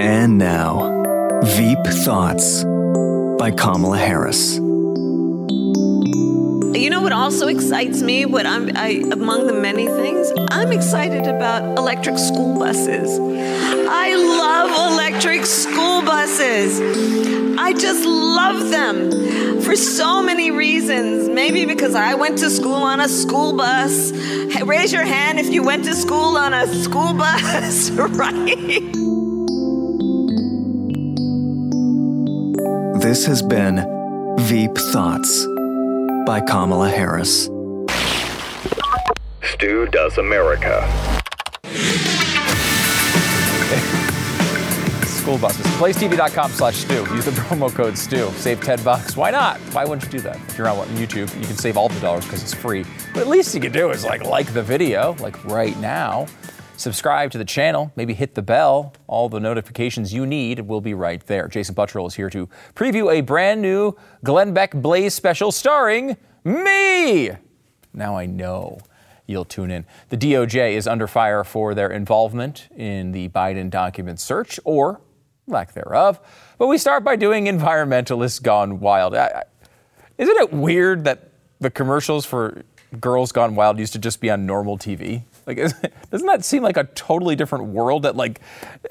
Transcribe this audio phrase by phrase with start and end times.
[0.00, 2.62] And now, Veep Thoughts
[3.38, 4.60] by Kamala Harris.
[6.74, 8.26] You know what also excites me?
[8.26, 13.18] What I'm I, among the many things, I'm excited about electric school buses.
[13.18, 16.80] I love electric school buses.
[17.58, 21.28] I just love them for so many reasons.
[21.28, 24.10] Maybe because I went to school on a school bus.
[24.10, 28.92] Hey, raise your hand if you went to school on a school bus, right?
[33.00, 35.46] This has been Veep Thoughts
[36.26, 37.48] by Kamala Harris.
[39.44, 40.82] Stu Does America.
[45.06, 45.64] School buses.
[45.78, 46.94] BlazeTV.com slash Stu.
[47.14, 48.28] Use the promo code Stu.
[48.32, 49.16] Save 10 bucks.
[49.16, 49.58] Why not?
[49.72, 50.36] Why wouldn't you do that?
[50.48, 52.84] If you're on YouTube, you can save all the dollars because it's free.
[53.14, 56.26] But at least you can do is like like the video, like right now.
[56.76, 58.92] Subscribe to the channel, maybe hit the bell.
[59.06, 61.48] All the notifications you need will be right there.
[61.48, 67.30] Jason Buttrill is here to preview a brand new Glenn Beck Blaze special starring me.
[67.94, 68.78] Now I know
[69.26, 69.86] you'll tune in.
[70.10, 75.00] The DOJ is under fire for their involvement in the Biden document search or
[75.46, 76.20] lack thereof.
[76.58, 79.14] But we start by doing environmentalists gone wild.
[79.14, 79.42] I, I,
[80.18, 82.62] isn't it weird that the commercials for
[83.00, 85.22] Girls Gone Wild used to just be on normal TV?
[85.46, 85.58] Like,
[86.10, 88.02] doesn't that seem like a totally different world?
[88.02, 88.40] That like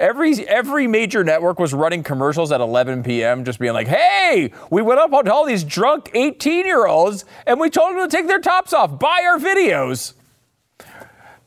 [0.00, 3.44] every every major network was running commercials at 11 p.m.
[3.44, 7.60] just being like, "Hey, we went up on all these drunk 18 year olds and
[7.60, 10.14] we told them to take their tops off, buy our videos."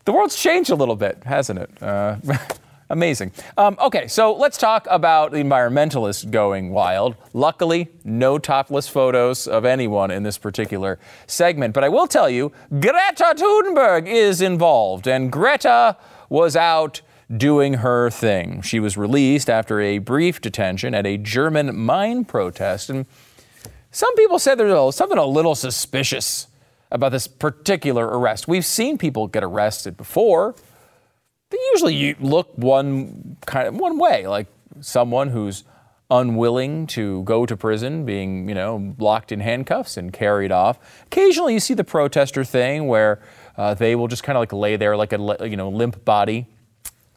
[0.06, 1.84] The world's changed a little bit, hasn't it?
[1.84, 2.18] Uh,
[2.92, 3.32] Amazing.
[3.56, 7.16] Um, okay, so let's talk about the environmentalists going wild.
[7.34, 11.76] Luckily, no topless photos of anyone in this particular segment.
[11.76, 15.98] But I will tell you, Greta Thunberg is involved, and Greta
[16.30, 17.02] was out
[17.36, 18.62] doing her thing.
[18.64, 22.90] She was released after a brief detention at a German mine protest.
[22.90, 23.06] And
[23.92, 26.48] some people said there's something a little suspicious
[26.92, 28.48] about this particular arrest.
[28.48, 30.56] We've seen people get arrested before
[31.50, 34.48] they usually look one kind of one way, like
[34.82, 35.64] someone who's
[36.12, 40.80] unwilling to go to prison, being you know locked in handcuffs and carried off.
[41.08, 43.22] Occasionally, you see the protester thing where
[43.58, 46.48] uh, they will just kind of like lay there like a you know limp body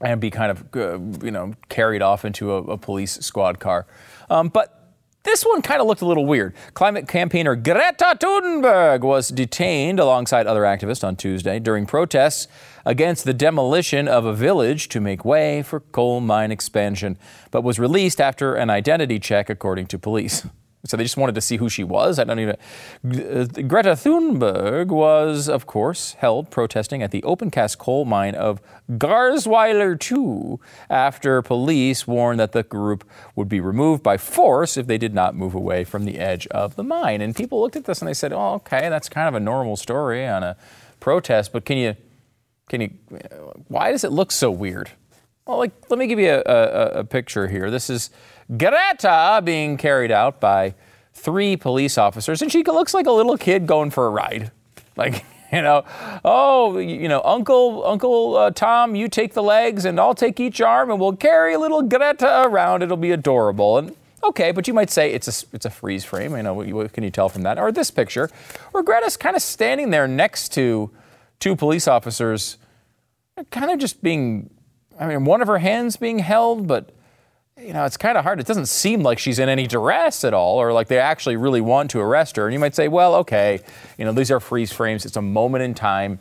[0.01, 3.87] and be kind of uh, you know carried off into a, a police squad car.
[4.31, 4.82] Um, but
[5.25, 6.55] this one kind of looked a little weird.
[6.75, 12.49] Climate campaigner Greta Thunberg was detained alongside other activists on Tuesday during protests
[12.85, 17.17] against the demolition of a village to make way for coal mine expansion,
[17.51, 20.47] but was released after an identity check, according to police.
[20.85, 22.19] So they just wanted to see who she was.
[22.19, 22.57] I don't even.
[23.05, 28.61] Uh, Greta Thunberg was, of course, held protesting at the open cast coal mine of
[28.91, 30.59] Garzweiler 2
[30.91, 35.37] after police warned that the group would be removed by force if they did not
[35.37, 37.21] move away from the edge of the mine.
[37.21, 39.77] And people looked at this and they said, "Oh, okay, that's kind of a normal
[39.77, 40.57] story on a
[40.99, 41.97] protest, but can you,
[42.69, 42.91] can you,
[43.69, 44.91] why does it look so weird?"
[45.47, 47.71] Well, like, let me give you a, a, a picture here.
[47.71, 48.11] This is
[48.57, 50.75] Greta being carried out by
[51.15, 54.51] three police officers, and she looks like a little kid going for a ride.
[54.97, 55.85] Like, you know,
[56.25, 60.61] oh, you know, Uncle Uncle uh, Tom, you take the legs, and I'll take each
[60.61, 62.83] arm, and we'll carry little Greta around.
[62.83, 63.79] It'll be adorable.
[63.79, 66.37] And okay, but you might say it's a it's a freeze frame.
[66.37, 67.59] You know, what, what can you tell from that?
[67.59, 68.31] Or this picture,
[68.73, 70.91] where Greta's kind of standing there next to
[71.41, 72.59] two police officers,
[73.51, 74.51] kind of just being.
[75.01, 76.91] I mean, one of her hands being held, but
[77.61, 78.41] you know, it's kind of hard.
[78.41, 81.61] It doesn't seem like she's in any duress at all, or like they actually really
[81.61, 82.47] want to arrest her.
[82.47, 83.61] And you might say, well, okay,
[83.99, 85.05] you know, these are freeze frames.
[85.05, 86.19] It's a moment in time.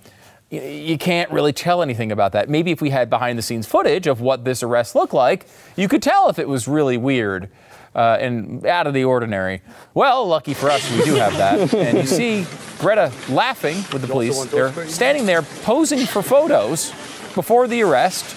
[0.50, 2.50] You can't really tell anything about that.
[2.50, 5.48] Maybe if we had behind the scenes footage of what this arrest looked like,
[5.78, 7.50] you could tell if it was really weird
[7.96, 9.62] uh, and out of the ordinary.
[9.94, 11.74] Well, lucky for us, we do have that.
[11.74, 12.46] and you see
[12.80, 14.44] Greta laughing with the police.
[14.46, 16.90] They're standing there posing for photos
[17.34, 18.36] before the arrest.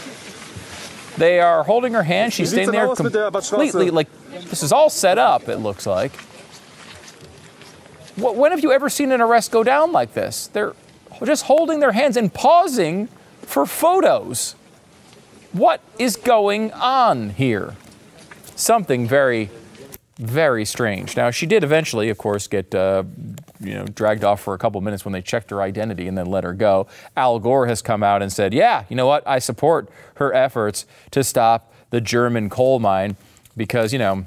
[1.17, 2.33] They are holding her hand.
[2.33, 4.09] She's standing there completely like
[4.51, 5.49] this is all set up.
[5.49, 6.13] It looks like.
[8.17, 10.47] When have you ever seen an arrest go down like this?
[10.49, 10.75] They're
[11.25, 13.09] just holding their hands and pausing
[13.43, 14.55] for photos.
[15.53, 17.75] What is going on here?
[18.57, 19.51] Something very,
[20.19, 21.17] very strange.
[21.17, 23.05] Now, she did eventually, of course, get uh,
[23.61, 26.27] you know dragged off for a couple minutes when they checked her identity and then
[26.27, 26.87] let her go.
[27.17, 29.27] Al Gore has come out and said, "Yeah, you know what?
[29.27, 33.17] I support her efforts to stop the German coal mine
[33.57, 34.27] because you know."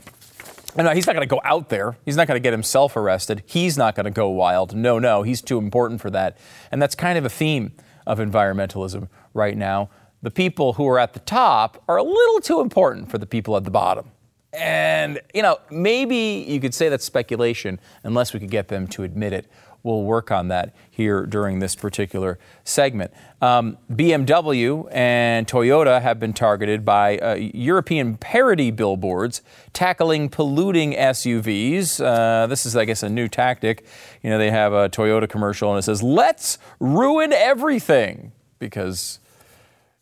[0.76, 1.98] No, he's not going to go out there.
[2.06, 3.42] He's not going to get himself arrested.
[3.48, 4.76] He's not going to go wild.
[4.76, 6.38] No, no, he's too important for that.
[6.72, 7.72] And that's kind of a theme
[8.06, 9.90] of environmentalism right now.
[10.22, 13.58] The people who are at the top are a little too important for the people
[13.58, 14.12] at the bottom.
[14.58, 19.04] And, you know, maybe you could say that's speculation unless we could get them to
[19.04, 19.48] admit it.
[19.84, 23.12] We'll work on that here during this particular segment.
[23.42, 32.04] Um, BMW and Toyota have been targeted by uh, European parody billboards tackling polluting SUVs.
[32.04, 33.86] Uh, this is, I guess, a new tactic.
[34.24, 39.20] You know, they have a Toyota commercial and it says, Let's ruin everything because,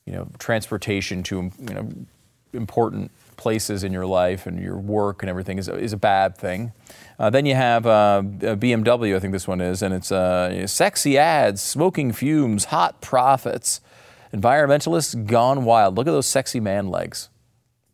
[0.05, 1.91] you know, transportation to, you know,
[2.53, 6.71] important places in your life and your work and everything is, is a bad thing.
[7.17, 11.17] Uh, then you have uh, BMW, I think this one is, and it's uh, sexy
[11.17, 13.81] ads, smoking fumes, hot profits.
[14.33, 15.95] Environmentalists gone wild.
[15.95, 17.29] Look at those sexy man legs.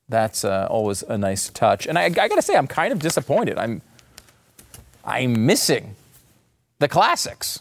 [0.09, 1.85] That's uh, always a nice touch.
[1.85, 3.57] And I, I got to say, I'm kind of disappointed.
[3.57, 3.81] I'm,
[5.05, 5.95] I'm missing
[6.79, 7.59] the classics.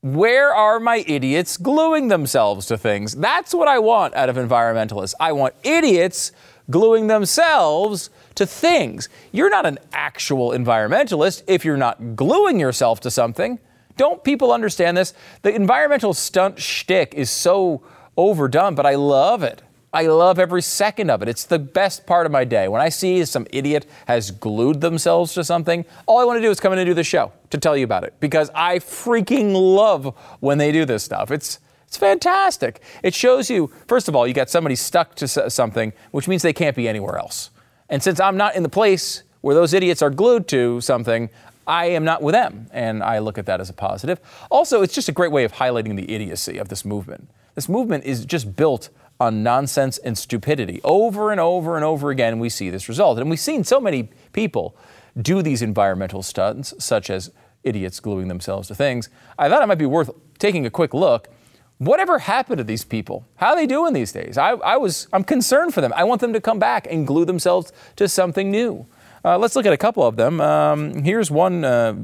[0.00, 3.14] Where are my idiots gluing themselves to things?
[3.14, 5.14] That's what I want out of environmentalists.
[5.18, 6.30] I want idiots
[6.70, 9.08] gluing themselves to things.
[9.32, 13.58] You're not an actual environmentalist if you're not gluing yourself to something.
[13.96, 15.14] Don't people understand this?
[15.42, 17.82] The environmental stunt shtick is so
[18.16, 19.62] overdone, but I love it.
[19.92, 21.28] I love every second of it.
[21.28, 22.66] It's the best part of my day.
[22.66, 26.50] When I see some idiot has glued themselves to something, all I want to do
[26.50, 29.52] is come in and do the show to tell you about it because I freaking
[29.54, 31.30] love when they do this stuff.
[31.30, 31.60] It's
[31.94, 32.80] it's fantastic.
[33.04, 36.52] It shows you, first of all, you got somebody stuck to something, which means they
[36.52, 37.50] can't be anywhere else.
[37.88, 41.30] And since I'm not in the place where those idiots are glued to something,
[41.68, 42.66] I am not with them.
[42.72, 44.18] And I look at that as a positive.
[44.50, 47.28] Also, it's just a great way of highlighting the idiocy of this movement.
[47.54, 48.88] This movement is just built
[49.20, 50.80] on nonsense and stupidity.
[50.82, 53.20] Over and over and over again, we see this result.
[53.20, 54.76] And we've seen so many people
[55.22, 57.30] do these environmental stunts, such as
[57.62, 59.10] idiots gluing themselves to things.
[59.38, 60.10] I thought it might be worth
[60.40, 61.28] taking a quick look
[61.84, 63.26] Whatever happened to these people?
[63.36, 64.38] How are they doing these days?
[64.38, 65.92] I, I was, I'm concerned for them.
[65.94, 68.86] I want them to come back and glue themselves to something new.
[69.22, 70.40] Uh, let's look at a couple of them.
[70.40, 71.94] Um, here's one uh,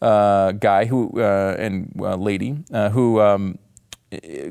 [0.00, 3.58] uh, guy who uh, and uh, lady uh, who um,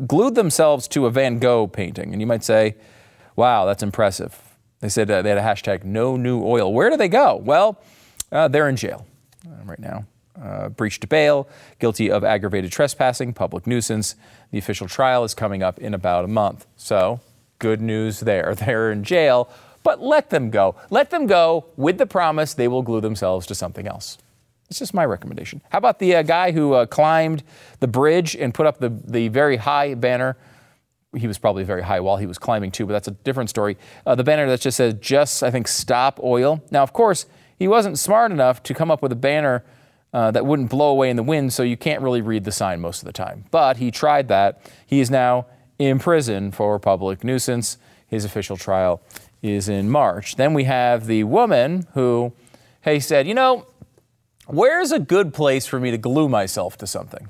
[0.05, 2.75] glued themselves to a Van Gogh painting, and you might say,
[3.35, 4.39] "Wow, that's impressive."
[4.79, 6.73] They said they had a hashtag No New Oil.
[6.73, 7.35] Where do they go?
[7.35, 7.81] Well,
[8.31, 9.05] they're in jail
[9.65, 10.05] right now
[10.43, 11.47] uh, breached bail,
[11.79, 14.15] guilty of aggravated trespassing, public nuisance.
[14.51, 16.65] The official trial is coming up in about a month.
[16.75, 17.21] So,
[17.59, 18.53] good news there.
[18.59, 19.49] They're in jail,
[19.83, 20.75] but let them go.
[20.89, 24.17] Let them go with the promise they will glue themselves to something else.
[24.69, 25.61] It's just my recommendation.
[25.69, 27.43] How about the uh, guy who uh, climbed
[27.79, 30.35] the bridge and put up the, the very high banner?
[31.15, 33.77] He was probably very high while he was climbing too, but that's a different story.
[34.05, 36.63] Uh, the banner that just says, just, I think, stop oil.
[36.71, 37.27] Now, of course,
[37.59, 39.63] he wasn't smart enough to come up with a banner
[40.13, 42.79] uh, that wouldn't blow away in the wind, so you can't really read the sign
[42.79, 43.45] most of the time.
[43.51, 44.61] But he tried that.
[44.85, 45.47] He is now
[45.79, 47.77] in prison for public nuisance.
[48.07, 49.01] His official trial
[49.41, 50.35] is in March.
[50.35, 52.33] Then we have the woman who,
[52.81, 53.65] hey, said, you know,
[54.45, 57.29] where's a good place for me to glue myself to something?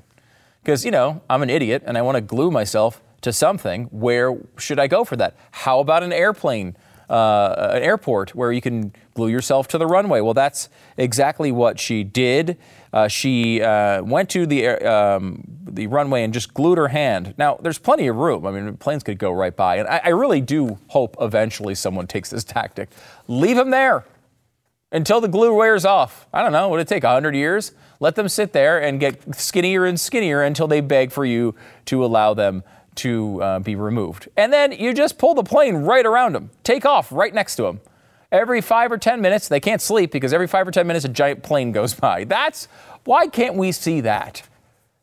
[0.62, 3.84] Because, you know, I'm an idiot and I want to glue myself to something.
[3.84, 5.36] Where should I go for that?
[5.50, 6.76] How about an airplane?
[7.08, 10.20] Uh, an airport where you can glue yourself to the runway.
[10.20, 12.58] Well, that's exactly what she did.
[12.92, 17.34] Uh, she uh, went to the um, the runway and just glued her hand.
[17.36, 18.46] Now, there's plenty of room.
[18.46, 22.06] I mean, planes could go right by, and I, I really do hope eventually someone
[22.14, 22.90] takes this tactic.
[23.28, 24.04] Leave them there
[24.92, 26.28] until the glue wears off.
[26.32, 26.68] I don't know.
[26.68, 27.72] Would it take 100 years?
[27.98, 31.54] Let them sit there and get skinnier and skinnier until they beg for you
[31.86, 32.62] to allow them
[32.96, 34.28] to uh, be removed.
[34.36, 37.62] And then you just pull the plane right around them, take off right next to
[37.62, 37.80] them.
[38.32, 41.08] Every five or 10 minutes, they can't sleep because every five or 10 minutes a
[41.08, 42.24] giant plane goes by.
[42.24, 42.68] That's
[43.04, 44.42] why can't we see that?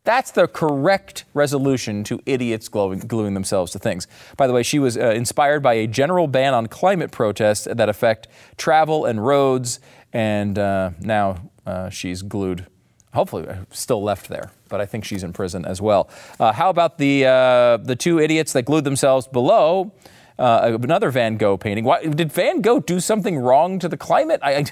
[0.03, 4.07] That's the correct resolution to idiots gluing, gluing themselves to things.
[4.35, 7.87] By the way, she was uh, inspired by a general ban on climate protests that
[7.87, 9.79] affect travel and roads,
[10.11, 12.65] and uh, now uh, she's glued
[13.13, 16.09] hopefully uh, still left there, but I think she's in prison as well.
[16.39, 19.91] Uh, how about the uh, the two idiots that glued themselves below
[20.39, 21.83] uh, another Van Gogh painting?
[21.83, 24.39] Why, did Van Gogh do something wrong to the climate?
[24.41, 24.65] I,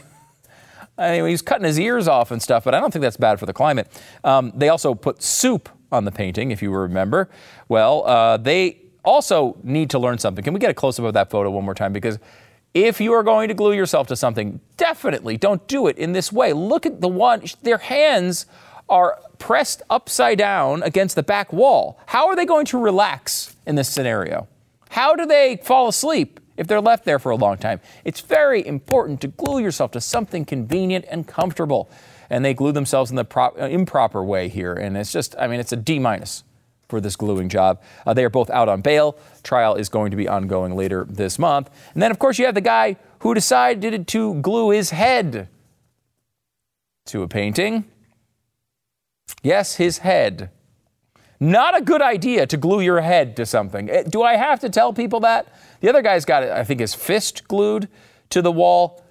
[0.97, 3.17] I, I mean, he's cutting his ears off and stuff, but I don't think that's
[3.17, 3.87] bad for the climate.
[4.23, 7.29] Um, they also put soup on the painting, if you remember.
[7.67, 10.43] Well, uh, they also need to learn something.
[10.43, 11.93] Can we get a close up of that photo one more time?
[11.93, 12.19] Because
[12.73, 16.31] if you are going to glue yourself to something, definitely don't do it in this
[16.31, 16.53] way.
[16.53, 18.45] Look at the one, their hands
[18.89, 21.99] are pressed upside down against the back wall.
[22.07, 24.47] How are they going to relax in this scenario?
[24.89, 27.79] How do they fall asleep if they're left there for a long time?
[28.03, 31.89] It's very important to glue yourself to something convenient and comfortable.
[32.29, 34.73] And they glue themselves in the pro- uh, improper way here.
[34.73, 36.43] And it's just, I mean, it's a D minus
[36.87, 37.81] for this gluing job.
[38.05, 39.17] Uh, they are both out on bail.
[39.43, 41.69] Trial is going to be ongoing later this month.
[41.93, 45.47] And then, of course, you have the guy who decided to glue his head
[47.05, 47.85] to a painting.
[49.43, 50.49] Yes, his head.
[51.39, 53.89] Not a good idea to glue your head to something.
[53.89, 55.47] Eh, do I have to tell people that?
[55.79, 57.87] The other guy's got, I think, his fist glued
[58.29, 59.03] to the wall.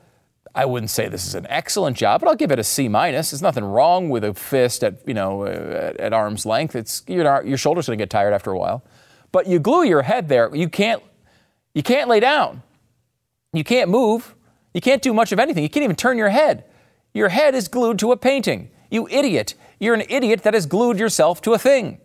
[0.54, 3.30] I wouldn't say this is an excellent job, but I'll give it a C minus.
[3.30, 6.74] There's nothing wrong with a fist at you know at, at arm's length.
[6.74, 8.82] It's your your shoulder's going to get tired after a while,
[9.30, 10.54] but you glue your head there.
[10.54, 11.02] You can't
[11.74, 12.62] you can't lay down.
[13.52, 14.34] You can't move.
[14.74, 15.62] You can't do much of anything.
[15.62, 16.64] You can't even turn your head.
[17.14, 18.70] Your head is glued to a painting.
[18.90, 19.54] You idiot.
[19.78, 21.98] You're an idiot that has glued yourself to a thing.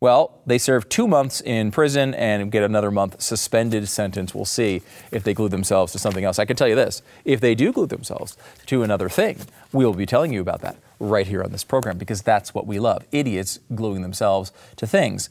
[0.00, 4.34] Well, they serve two months in prison and get another month suspended sentence.
[4.34, 6.38] We'll see if they glue themselves to something else.
[6.38, 9.38] I can tell you this if they do glue themselves to another thing,
[9.72, 12.66] we will be telling you about that right here on this program because that's what
[12.66, 15.30] we love idiots gluing themselves to things.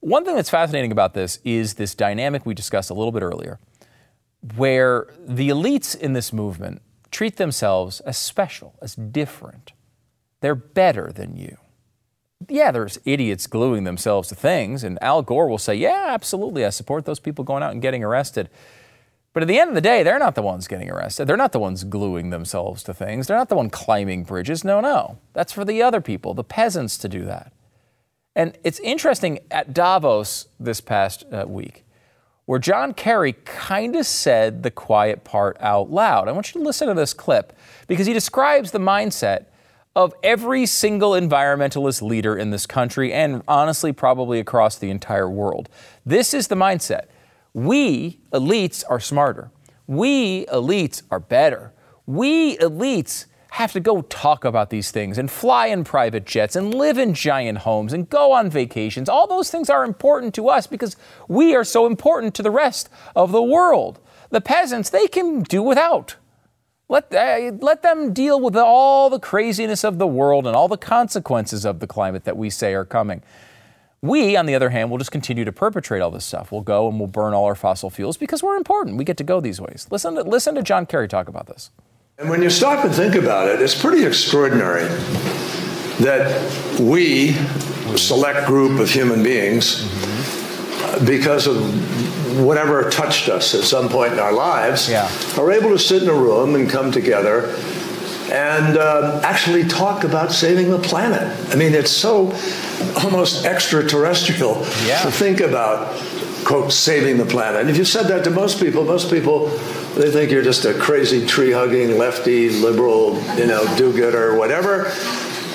[0.00, 3.58] One thing that's fascinating about this is this dynamic we discussed a little bit earlier,
[4.56, 9.72] where the elites in this movement treat themselves as special, as different.
[10.40, 11.56] They're better than you
[12.48, 16.70] yeah, there's idiots gluing themselves to things, and Al Gore will say, yeah, absolutely, I
[16.70, 18.48] support those people going out and getting arrested.
[19.32, 21.26] But at the end of the day, they're not the ones getting arrested.
[21.26, 23.26] They're not the ones gluing themselves to things.
[23.26, 24.64] They're not the one climbing bridges.
[24.64, 25.18] No, no.
[25.34, 27.52] That's for the other people, the peasants, to do that.
[28.34, 31.84] And it's interesting at Davos this past uh, week,
[32.46, 36.26] where John Kerry kind of said the quiet part out loud.
[36.26, 37.52] I want you to listen to this clip
[37.86, 39.46] because he describes the mindset
[39.96, 45.68] of every single environmentalist leader in this country and honestly, probably across the entire world.
[46.06, 47.06] This is the mindset.
[47.52, 49.50] We elites are smarter.
[49.86, 51.72] We elites are better.
[52.06, 56.72] We elites have to go talk about these things and fly in private jets and
[56.72, 59.08] live in giant homes and go on vacations.
[59.08, 62.88] All those things are important to us because we are so important to the rest
[63.16, 63.98] of the world.
[64.30, 66.14] The peasants, they can do without.
[66.90, 70.76] Let, uh, let them deal with all the craziness of the world and all the
[70.76, 73.22] consequences of the climate that we say are coming.
[74.02, 76.50] We, on the other hand, will just continue to perpetrate all this stuff.
[76.50, 78.96] We'll go and we'll burn all our fossil fuels because we're important.
[78.96, 79.86] We get to go these ways.
[79.92, 81.70] Listen to, listen to John Kerry talk about this.
[82.18, 84.88] And when you stop and think about it, it's pretty extraordinary
[86.00, 87.36] that we,
[87.86, 89.88] a select group of human beings,
[91.06, 91.56] because of
[92.38, 95.10] whatever touched us at some point in our lives, yeah.
[95.38, 97.54] are able to sit in a room and come together
[98.30, 101.36] and uh, actually talk about saving the planet.
[101.52, 102.32] I mean, it's so
[103.02, 104.54] almost extraterrestrial
[104.86, 105.02] yeah.
[105.02, 105.96] to think about,
[106.44, 107.60] quote, saving the planet.
[107.62, 109.48] And if you said that to most people, most people,
[109.96, 114.86] they think you're just a crazy tree hugging, lefty, liberal, you know, do gooder, whatever.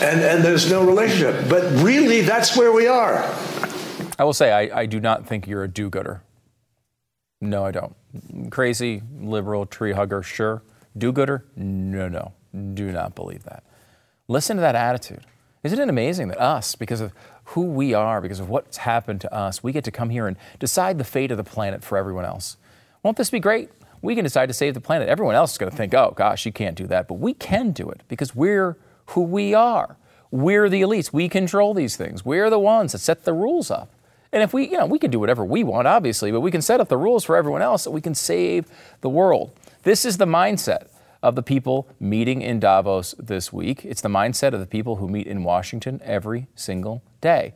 [0.01, 1.48] And, and there's no relationship.
[1.50, 3.24] But really, that's where we are.
[4.20, 6.22] I will say, I, I do not think you're a do gooder.
[7.42, 7.96] No, I don't.
[8.50, 10.63] Crazy, liberal, tree hugger, sure.
[10.98, 11.46] Do gooder?
[11.56, 12.34] No, no.
[12.74, 13.63] Do not believe that.
[14.27, 15.25] Listen to that attitude.
[15.63, 17.12] Isn't it amazing that us, because of
[17.46, 20.38] who we are, because of what's happened to us, we get to come here and
[20.60, 22.58] decide the fate of the planet for everyone else?
[23.04, 23.70] Won't this be great?
[24.01, 25.10] We can decide to save the planet.
[25.10, 27.08] Everyone else is going to think, oh gosh, you can't do that.
[27.08, 28.77] But we can do it because we're
[29.08, 29.98] who we are.
[30.32, 31.12] We're the elites.
[31.12, 32.24] We control these things.
[32.24, 33.89] We're the ones that set the rules up.
[34.32, 36.62] And if we, you know, we can do whatever we want, obviously, but we can
[36.62, 38.65] set up the rules for everyone else so we can save
[39.01, 39.58] the world.
[39.84, 40.88] This is the mindset
[41.24, 43.84] of the people meeting in Davos this week.
[43.86, 47.53] It's the mindset of the people who meet in Washington every single day.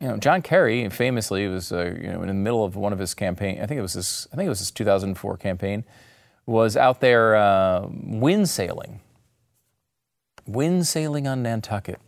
[0.00, 2.98] You know, John Kerry famously was, uh, you know, in the middle of one of
[2.98, 3.60] his campaign.
[3.60, 4.28] I think it was his.
[4.32, 5.84] I think it was his 2004 campaign.
[6.46, 9.00] Was out there uh, wind sailing.
[10.46, 12.00] Wind sailing on Nantucket.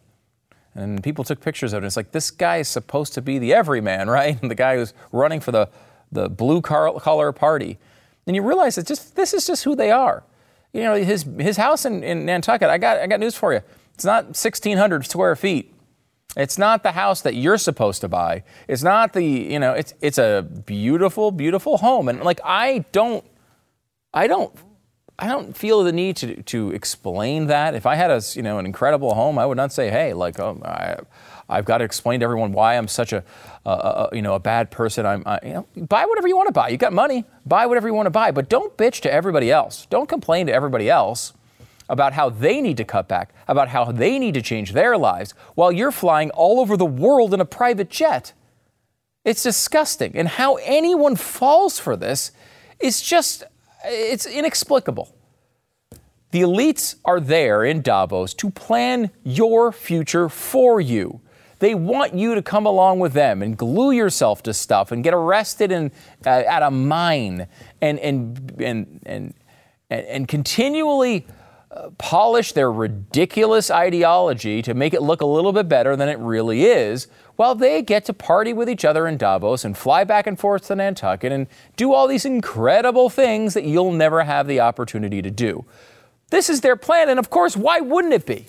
[0.76, 1.86] And people took pictures of it.
[1.86, 4.40] It's like, this guy is supposed to be the everyman, right?
[4.40, 5.68] And the guy who's running for the,
[6.12, 7.78] the blue collar party.
[8.26, 10.24] And you realize that just this is just who they are.
[10.72, 13.62] You know, his, his house in, in Nantucket, I got, I got news for you.
[13.94, 15.72] It's not 1,600 square feet.
[16.36, 18.44] It's not the house that you're supposed to buy.
[18.68, 22.10] It's not the, you know, it's, it's a beautiful, beautiful home.
[22.10, 23.24] And like, I don't,
[24.12, 24.54] I don't
[25.18, 27.74] I don't feel the need to, to explain that.
[27.74, 30.38] If I had a, you know, an incredible home, I would not say, hey, like,
[30.38, 30.96] oh, I,
[31.48, 33.24] I've got to explain to everyone why I'm such a,
[33.64, 35.06] a, a you know, a bad person.
[35.06, 36.68] I'm, I, you know, buy whatever you want to buy.
[36.68, 39.86] You got money, buy whatever you want to buy, but don't bitch to everybody else.
[39.88, 41.32] Don't complain to everybody else
[41.88, 45.32] about how they need to cut back, about how they need to change their lives
[45.54, 48.32] while you're flying all over the world in a private jet.
[49.24, 50.14] It's disgusting.
[50.14, 52.32] And how anyone falls for this
[52.80, 53.44] is just,
[53.86, 55.14] it's inexplicable.
[56.32, 61.20] The elites are there in Davos to plan your future for you.
[61.58, 65.14] They want you to come along with them and glue yourself to stuff and get
[65.14, 65.90] arrested in,
[66.26, 67.46] uh, at a mine
[67.80, 69.34] and, and, and, and,
[69.88, 71.26] and continually
[71.98, 76.64] polish their ridiculous ideology to make it look a little bit better than it really
[76.64, 80.38] is, while they get to party with each other in Davos and fly back and
[80.38, 81.46] forth to Nantucket and
[81.76, 85.64] do all these incredible things that you'll never have the opportunity to do.
[86.30, 88.46] This is their plan, and of course, why wouldn't it be?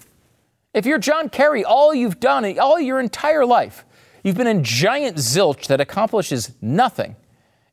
[0.73, 3.83] If you're John Kerry, all you've done all your entire life,
[4.23, 7.15] you've been in giant zilch that accomplishes nothing.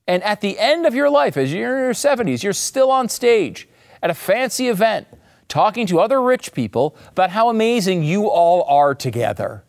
[0.07, 3.09] And at the end of your life, as you're in your 70s, you're still on
[3.09, 3.69] stage
[4.03, 5.07] at a fancy event
[5.55, 9.63] talking to other rich people about how amazing you all are together.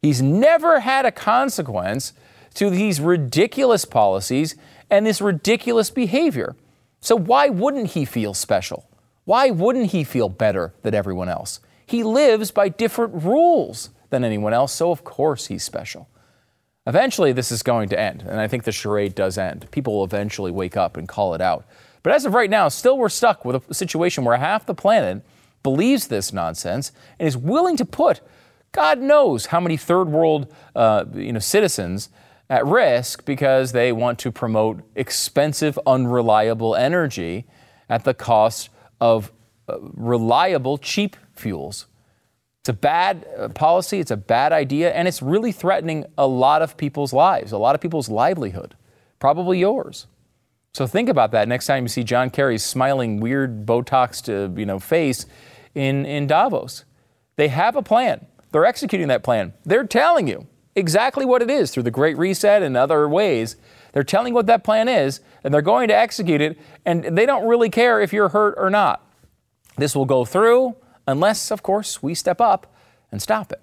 [0.00, 2.14] He's never had a consequence
[2.54, 4.56] to these ridiculous policies
[4.88, 6.56] and this ridiculous behavior.
[7.00, 8.88] So, why wouldn't he feel special?
[9.26, 11.60] Why wouldn't he feel better than everyone else?
[11.84, 16.08] He lives by different rules than anyone else, so of course he's special.
[16.86, 19.70] Eventually, this is going to end, and I think the charade does end.
[19.72, 21.66] People will eventually wake up and call it out.
[22.02, 25.24] But as of right now, still we're stuck with a situation where half the planet
[25.62, 28.20] believes this nonsense and is willing to put
[28.72, 32.10] God knows how many third world uh, you know, citizens
[32.50, 37.46] at risk because they want to promote expensive, unreliable energy
[37.88, 39.32] at the cost of
[39.68, 41.86] uh, reliable, cheap fuels.
[42.62, 46.62] It's a bad uh, policy, it's a bad idea, and it's really threatening a lot
[46.62, 48.74] of people's lives, a lot of people's livelihood,
[49.18, 50.06] probably yours.
[50.74, 54.78] So think about that next time you see John Kerry's smiling, weird, Botoxed, you know,
[54.78, 55.26] face
[55.74, 56.84] in, in Davos.
[57.36, 58.26] They have a plan.
[58.52, 59.54] They're executing that plan.
[59.64, 63.56] They're telling you exactly what it is through the Great Reset and other ways.
[63.92, 67.48] They're telling what that plan is, and they're going to execute it, and they don't
[67.48, 69.04] really care if you're hurt or not.
[69.76, 70.76] This will go through
[71.06, 72.74] unless, of course, we step up
[73.10, 73.62] and stop it.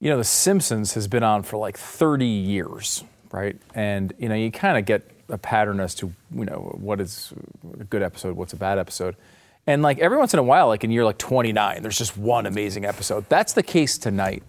[0.00, 3.56] You know, The Simpsons has been on for like 30 years, right?
[3.74, 7.32] And, you know, you kind of get a pattern as to, you know, what is
[7.78, 9.14] a good episode, what's a bad episode.
[9.66, 12.46] And like every once in a while, like in year like 29, there's just one
[12.46, 13.28] amazing episode.
[13.28, 14.42] That's the case tonight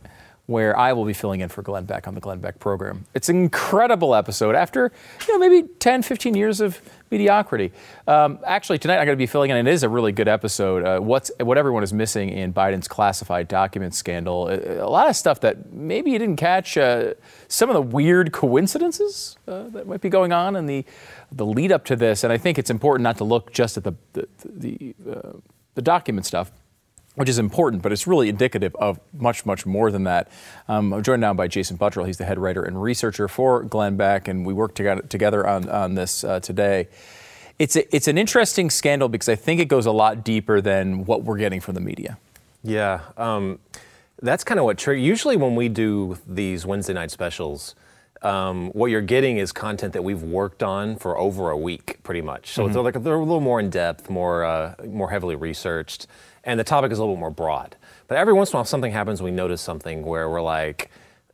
[0.47, 3.05] where I will be filling in for Glenn Beck on the Glenn Beck program.
[3.13, 4.91] It's an incredible episode after,
[5.27, 6.81] you know, maybe 10, 15 years of
[7.11, 7.71] mediocrity.
[8.07, 10.85] Um, actually, tonight I'm going to be filling in, it is a really good episode.
[10.85, 14.47] Uh, what's what everyone is missing in Biden's classified documents scandal?
[14.47, 16.77] A, a lot of stuff that maybe you didn't catch.
[16.77, 17.13] Uh,
[17.47, 20.85] some of the weird coincidences uh, that might be going on in the
[21.31, 23.83] the lead up to this, and I think it's important not to look just at
[23.83, 25.33] the the the, uh,
[25.75, 26.51] the document stuff
[27.15, 30.31] which is important, but it's really indicative of much, much more than that.
[30.67, 32.05] Um, I'm joined now by Jason Buttrill.
[32.07, 35.67] He's the head writer and researcher for Glenn Beck, and we worked together, together on,
[35.69, 36.87] on this uh, today.
[37.59, 41.05] It's, a, it's an interesting scandal because I think it goes a lot deeper than
[41.05, 42.17] what we're getting from the media.
[42.63, 43.59] Yeah, um,
[44.21, 47.75] that's kind of what usually when we do these Wednesday night specials,
[48.21, 52.21] um, what you're getting is content that we've worked on for over a week, pretty
[52.21, 52.51] much.
[52.51, 52.73] So mm-hmm.
[52.73, 56.07] they're, like, they're a little more in depth, more uh, more heavily researched
[56.43, 57.75] and the topic is a little bit more broad.
[58.07, 60.89] But every once in a while, something happens, we notice something where we're like,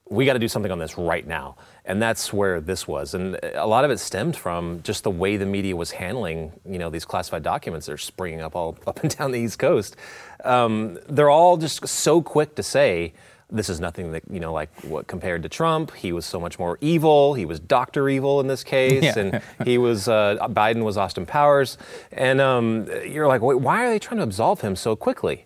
[0.09, 1.55] we got to do something on this right now.
[1.85, 3.13] And that's where this was.
[3.13, 6.77] And a lot of it stemmed from just the way the media was handling, you
[6.77, 9.95] know, these classified documents that are springing up all up and down the East Coast.
[10.43, 13.13] Um, they're all just so quick to say,
[13.49, 15.93] this is nothing that you know like what compared to Trump.
[15.95, 17.33] He was so much more evil.
[17.33, 19.17] He was Doctor Evil in this case, yeah.
[19.17, 21.77] and he was uh, Biden was Austin Powers.
[22.11, 25.45] And um, you're like, wait, why are they trying to absolve him so quickly?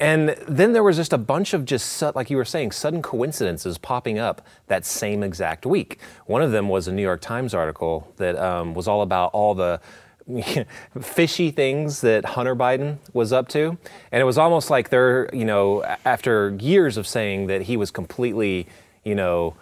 [0.00, 3.76] And then there was just a bunch of just, like you were saying, sudden coincidences
[3.76, 5.98] popping up that same exact week.
[6.24, 9.54] One of them was a New York Times article that um, was all about all
[9.54, 9.78] the
[11.00, 13.76] fishy things that Hunter Biden was up to.
[14.12, 17.90] And it was almost like they're, you know, after years of saying that he was
[17.90, 18.66] completely,
[19.04, 19.54] you know,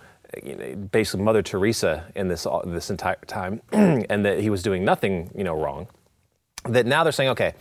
[0.91, 5.31] basically Mother Teresa in this uh, this entire time, and that he was doing nothing,
[5.35, 5.89] you know, wrong.
[6.65, 7.55] That now they're saying, okay,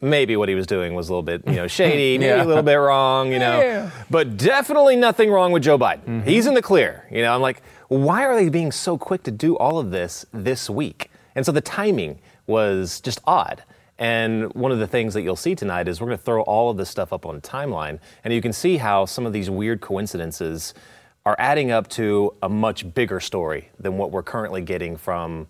[0.00, 2.44] maybe what he was doing was a little bit, you know, shady, maybe Yeah.
[2.44, 3.90] a little bit wrong, you know, Yeah.
[4.10, 6.00] but definitely nothing wrong with Joe Biden.
[6.04, 6.28] Mm-hmm.
[6.28, 7.06] He's in the clear.
[7.10, 10.26] You know, I'm like, why are they being so quick to do all of this
[10.32, 11.10] this week?
[11.34, 13.62] And so the timing was just odd.
[13.98, 16.70] And one of the things that you'll see tonight is we're going to throw all
[16.70, 19.48] of this stuff up on a timeline, and you can see how some of these
[19.48, 20.74] weird coincidences
[21.24, 25.46] are adding up to a much bigger story than what we're currently getting from,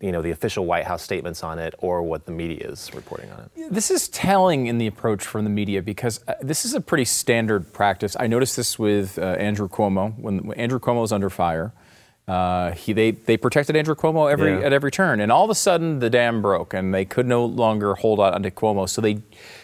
[0.00, 3.30] you know, the official White House statements on it or what the media is reporting
[3.32, 3.70] on it.
[3.70, 7.04] This is telling in the approach from the media because uh, this is a pretty
[7.04, 8.16] standard practice.
[8.18, 11.72] I noticed this with uh, Andrew Cuomo when, when Andrew Cuomo was under fire.
[12.28, 14.66] Uh, he they they protected Andrew Cuomo every Yeah.
[14.66, 17.44] at every turn, and all of a sudden the dam broke, and they could no
[17.44, 18.86] longer hold on to Cuomo.
[18.86, 19.22] So they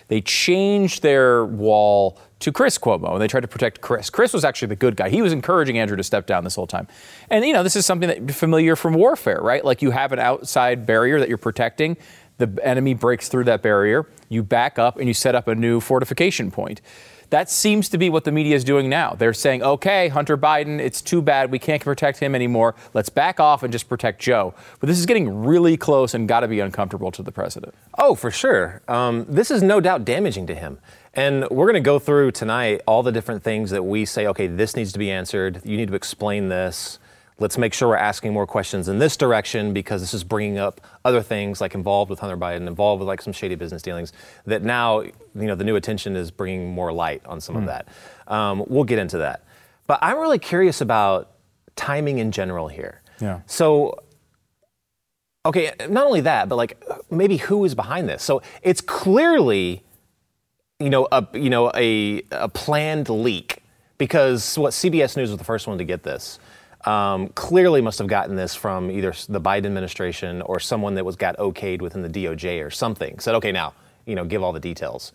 [0.09, 4.09] they changed their wall to Chris Cuomo, and they tried to protect Chris.
[4.09, 5.11] Chris was actually the good guy.
[5.11, 6.88] He was encouraging Andrew to step down this whole time.
[7.29, 9.62] And you know this is something that familiar from warfare, right?
[9.62, 11.98] Like you have an outside barrier that you're protecting.
[12.38, 14.07] The enemy breaks through that barrier.
[14.31, 16.81] You back up and you set up a new fortification point.
[17.30, 19.14] That seems to be what the media is doing now.
[19.14, 21.50] They're saying, okay, Hunter Biden, it's too bad.
[21.50, 22.74] We can't protect him anymore.
[22.92, 24.54] Let's back off and just protect Joe.
[24.80, 27.74] But this is getting really close and got to be uncomfortable to the president.
[27.98, 28.82] Oh, for sure.
[28.88, 30.78] Um, this is no doubt damaging to him.
[31.14, 34.48] And we're going to go through tonight all the different things that we say, okay,
[34.48, 35.60] this needs to be answered.
[35.64, 36.98] You need to explain this.
[37.40, 40.80] Let's make sure we're asking more questions in this direction because this is bringing up
[41.04, 44.12] other things like involved with Hunter Biden, involved with like some shady business dealings
[44.46, 47.88] that now, you know, the new attention is bringing more light on some of that.
[48.28, 49.42] Um, we'll get into that.
[49.86, 51.32] But I'm really curious about
[51.74, 53.02] timing in general here.
[53.20, 53.40] Yeah.
[53.46, 53.98] So
[55.46, 58.22] okay, not only that, but like maybe who is behind this?
[58.22, 59.82] So it's clearly,
[60.78, 63.62] you know, a you know a a planned leak
[63.98, 66.38] because what CBS News was the first one to get this.
[66.86, 71.16] Um, clearly must have gotten this from either the Biden administration or someone that was
[71.16, 73.18] got okayed within the DOJ or something.
[73.18, 73.72] Said, okay, now
[74.06, 75.12] you know, give all the details.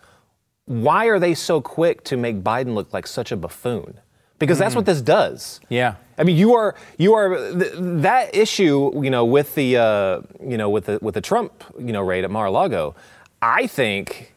[0.66, 4.00] Why are they so quick to make Biden look like such a buffoon?
[4.38, 5.60] Because that's what this does.
[5.68, 5.96] Yeah.
[6.18, 10.58] I mean, you are you are th- that issue, you know, with the uh, you
[10.58, 12.96] know with the with the Trump you know raid at Mar-a-Lago.
[13.42, 14.34] I think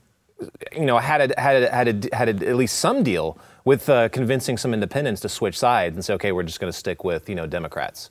[0.72, 3.88] you know had a, had a, had a, had a, at least some deal with
[3.88, 7.04] uh, convincing some independents to switch sides and say, okay, we're just going to stick
[7.04, 8.10] with you know Democrats.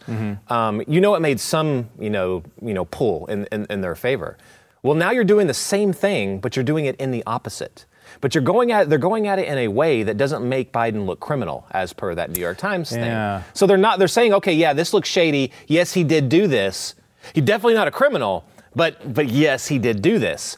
[0.49, 3.95] Um, you know, it made some you know you know pull in, in in their
[3.95, 4.37] favor.
[4.83, 7.85] Well, now you're doing the same thing, but you're doing it in the opposite.
[8.19, 11.05] But you're going at they're going at it in a way that doesn't make Biden
[11.05, 13.39] look criminal, as per that New York Times Yeah.
[13.41, 13.45] thing.
[13.53, 15.51] So they're not they're saying, okay, yeah, this looks shady.
[15.67, 16.95] Yes, he did do this.
[17.33, 18.43] He's definitely not a criminal,
[18.75, 20.57] but but yes, he did do this.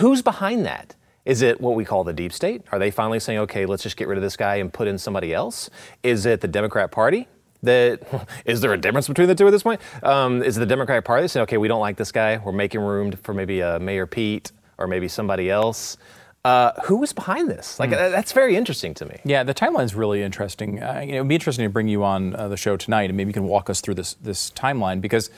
[0.00, 0.94] Who's behind that?
[1.24, 2.62] Is it what we call the deep state?
[2.72, 4.98] Are they finally saying, okay, let's just get rid of this guy and put in
[4.98, 5.70] somebody else?
[6.02, 7.28] Is it the Democrat Party?
[7.62, 9.80] That is there a difference between the two at this point?
[10.02, 12.80] Um, is it the Democratic Party saying, okay, we don't like this guy, we're making
[12.80, 15.96] room for maybe uh, Mayor Pete or maybe somebody else?
[16.44, 17.78] Uh, who is behind this?
[17.78, 19.20] Like uh, that's very interesting to me.
[19.24, 20.82] Yeah, the timeline's really interesting.
[20.82, 23.16] Uh, you know, it'd be interesting to bring you on uh, the show tonight, and
[23.16, 25.30] maybe you can walk us through this this timeline because,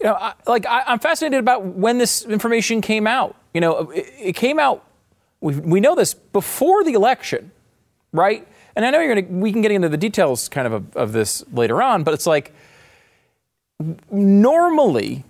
[0.00, 3.36] you know, I, like I, I'm fascinated about when this information came out.
[3.54, 4.84] You know, it, it came out.
[5.40, 7.50] We, we know this before the election,
[8.12, 8.46] right?
[8.76, 9.40] And I know you're gonna.
[9.40, 12.26] We can get into the details kind of of, of this later on, but it's
[12.26, 12.52] like
[14.10, 15.24] normally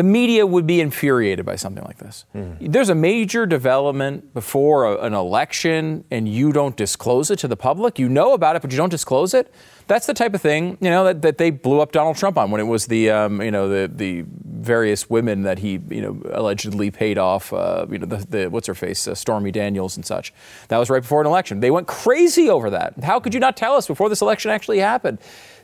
[0.00, 2.24] the media would be infuriated by something like this.
[2.58, 7.56] There's a major development before a- an election and you don't disclose it to the
[7.56, 7.98] public.
[7.98, 9.52] You know about it, but you don't disclose it.
[9.88, 12.50] That's the type of thing, you know, that, that they blew up Donald Trump on
[12.50, 16.22] when it was the, um, you know, the, the various women that he, you know,
[16.32, 20.06] allegedly paid off, uh, you know, the, the what's her face, uh, Stormy Daniels and
[20.06, 20.32] such.
[20.68, 21.60] That was right before an election.
[21.60, 22.94] They went crazy over that.
[23.04, 25.18] How could you not tell us before this election actually happened?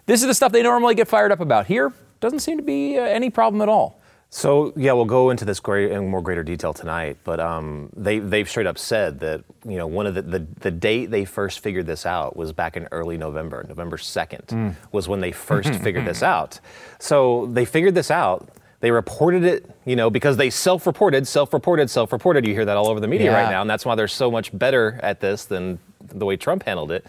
[0.04, 1.64] This is the stuff they normally get fired up about.
[1.66, 3.98] Here, doesn't seem to be uh, any problem at all.
[4.28, 7.16] So yeah, we'll go into this great in more greater detail tonight.
[7.24, 10.70] But um, they they've straight up said that you know one of the, the the
[10.70, 13.64] date they first figured this out was back in early November.
[13.68, 16.60] November second was when they first figured this out.
[16.98, 18.48] So they figured this out.
[18.80, 22.46] They reported it, you know, because they self-reported, self-reported, self-reported.
[22.46, 23.42] You hear that all over the media Yeah.
[23.42, 26.62] right now, and that's why they're so much better at this than the way Trump
[26.64, 27.06] handled it,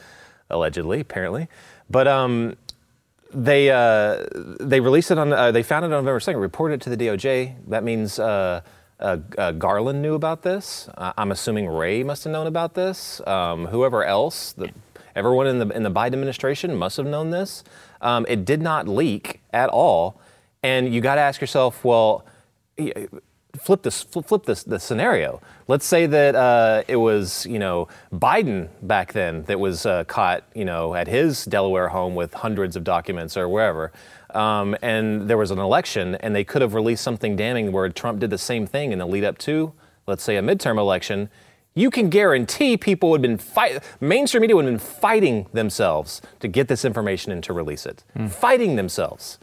[0.50, 1.50] allegedly, apparently.
[1.90, 2.56] But um,
[3.34, 4.26] they uh,
[4.60, 6.98] they released it on uh, they found it on November second, reported it to the
[6.98, 7.56] DOJ.
[7.68, 8.62] That means uh,
[9.00, 10.90] Uh, uh, Garland knew about this.
[10.98, 13.22] I'm assuming Wray must have known about this.
[13.28, 14.72] Um, whoever else, the,
[15.16, 17.64] everyone in the in the Biden administration must have known this.
[18.02, 20.20] Um, it did not leak at all,
[20.64, 22.26] and you got to ask yourself, well,
[23.58, 25.42] flip this flip this the scenario.
[25.68, 30.44] Let's say that uh, it was you know Biden back then that was uh, caught
[30.54, 33.92] you know at his Delaware home with hundreds of documents or wherever,
[34.34, 38.20] um, and there was an election and they could have released something damning where Trump
[38.20, 39.74] did the same thing in the lead up to
[40.08, 41.30] let's say a midterm election.
[41.76, 43.84] You can guarantee people would have been fight.
[44.00, 48.04] Mainstream media would have been fighting themselves to get this information and to release it,
[48.18, 48.30] mm.
[48.30, 49.38] fighting themselves.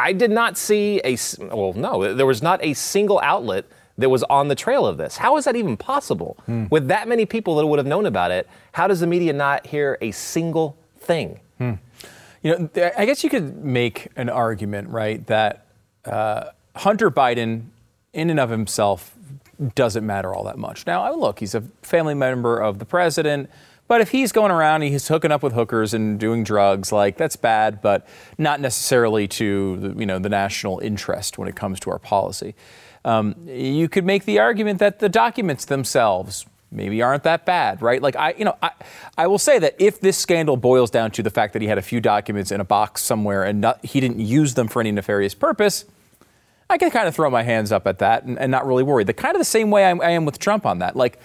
[0.00, 1.16] I did not see a,
[1.54, 3.66] well, no, there was not a single outlet
[3.98, 5.18] that was on the trail of this.
[5.18, 6.38] How is that even possible?
[6.46, 6.66] Hmm.
[6.70, 9.66] With that many people that would have known about it, how does the media not
[9.66, 11.40] hear a single thing?
[11.58, 11.74] Hmm.
[12.42, 15.66] You know, I guess you could make an argument, right, that
[16.06, 17.66] uh, Hunter Biden,
[18.14, 19.14] in and of himself,
[19.74, 20.86] doesn't matter all that much.
[20.86, 23.50] Now, look, he's a family member of the president.
[23.90, 27.16] But if he's going around, and he's hooking up with hookers and doing drugs, like
[27.16, 28.06] that's bad, but
[28.38, 32.54] not necessarily to you know the national interest when it comes to our policy.
[33.04, 38.00] Um, you could make the argument that the documents themselves maybe aren't that bad, right?
[38.00, 38.70] Like I, you know, I,
[39.18, 41.76] I will say that if this scandal boils down to the fact that he had
[41.76, 44.92] a few documents in a box somewhere and not, he didn't use them for any
[44.92, 45.84] nefarious purpose,
[46.70, 49.02] I can kind of throw my hands up at that and, and not really worry.
[49.02, 51.18] The kind of the same way I, I am with Trump on that, like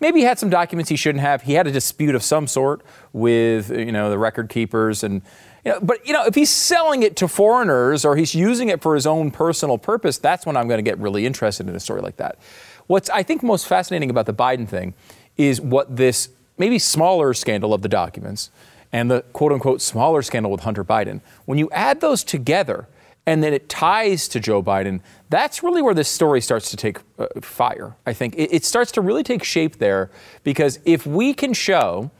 [0.00, 1.42] maybe he had some documents he shouldn't have.
[1.42, 2.82] He had a dispute of some sort
[3.12, 5.22] with you know the record keepers and.
[5.64, 8.80] You know, but you know, if he's selling it to foreigners or he's using it
[8.80, 11.80] for his own personal purpose, that's when I'm going to get really interested in a
[11.80, 12.38] story like that.
[12.86, 14.94] What's I think most fascinating about the Biden thing
[15.36, 18.50] is what this maybe smaller scandal of the documents
[18.92, 21.20] and the quote unquote smaller scandal with Hunter Biden.
[21.46, 22.86] When you add those together,
[23.26, 26.98] and then it ties to Joe Biden, that's really where this story starts to take
[27.18, 27.96] uh, fire.
[28.06, 30.10] I think it, it starts to really take shape there
[30.44, 32.10] because if we can show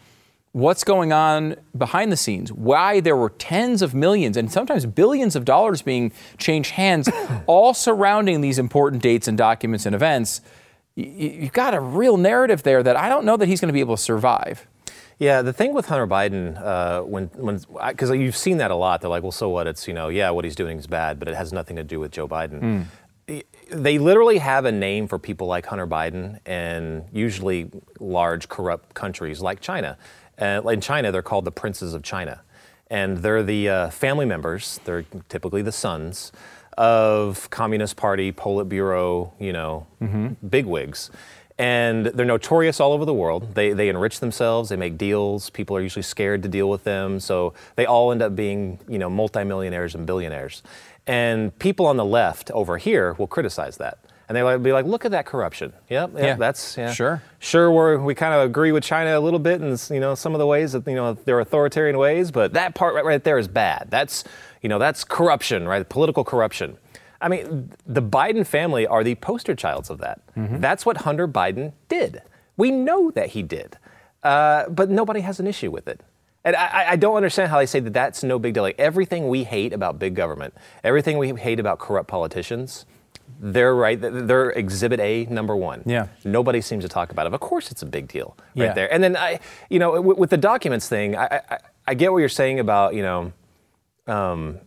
[0.53, 5.37] what's going on behind the scenes, why there were tens of millions and sometimes billions
[5.37, 7.09] of dollars being changed hands,
[7.47, 10.40] all surrounding these important dates and documents and events,
[10.95, 13.81] you've got a real narrative there that I don't know that he's going to be
[13.81, 14.66] able to survive.
[15.18, 19.00] Yeah, the thing with Hunter Biden, uh, when when because you've seen that a lot.
[19.00, 19.66] They're like, well, so what?
[19.66, 21.98] It's you know, yeah, what he's doing is bad, but it has nothing to do
[21.98, 22.88] with Joe Biden.
[23.29, 23.44] Mm.
[23.70, 29.40] They literally have a name for people like Hunter Biden, and usually large corrupt countries
[29.40, 29.96] like China.
[30.38, 32.42] Uh, in China, they're called the princes of China,
[32.90, 34.81] and they're the uh, family members.
[34.85, 36.31] They're typically the sons
[36.76, 40.46] of Communist Party, Politburo, you know, mm-hmm.
[40.46, 41.11] bigwigs
[41.59, 43.55] and they're notorious all over the world.
[43.55, 45.51] They, they enrich themselves, they make deals.
[45.51, 48.99] People are usually scared to deal with them, so they all end up being, you
[48.99, 50.62] know, multimillionaires and billionaires.
[51.07, 53.99] And people on the left over here will criticize that.
[54.29, 55.73] And they'll be like, look at that corruption.
[55.88, 56.92] Yep, yep yeah, that's yeah.
[56.92, 57.23] Sure.
[57.38, 60.35] Sure, we we kind of agree with China a little bit in you know some
[60.35, 63.38] of the ways that you know they're authoritarian ways, but that part right, right there
[63.38, 63.87] is bad.
[63.88, 64.25] That's
[64.62, 65.88] you know that's corruption, right?
[65.88, 66.77] Political corruption.
[67.27, 70.21] I mean, the Biden family are the poster childs of that.
[70.37, 70.61] Mm-hmm.
[70.61, 72.23] That's what Hunter Biden did.
[72.57, 73.79] We know that he did,
[74.23, 76.03] uh, but nobody has an issue with it.
[76.45, 78.62] And I, I, don't understand how they say that that's no big deal.
[78.62, 82.87] Like everything we hate about big government, everything we hate about corrupt politicians,
[83.41, 83.99] they're right.
[84.01, 85.83] They're exhibit A number one.
[85.85, 86.07] Yeah.
[86.25, 87.35] Nobody seems to talk about it.
[87.35, 88.73] Of course, it's a big deal right yeah.
[88.73, 88.93] there.
[88.93, 91.59] And then I, you know, with, with the documents thing, I, I,
[91.89, 93.33] I, get what you're saying about, you know,
[94.07, 94.61] um,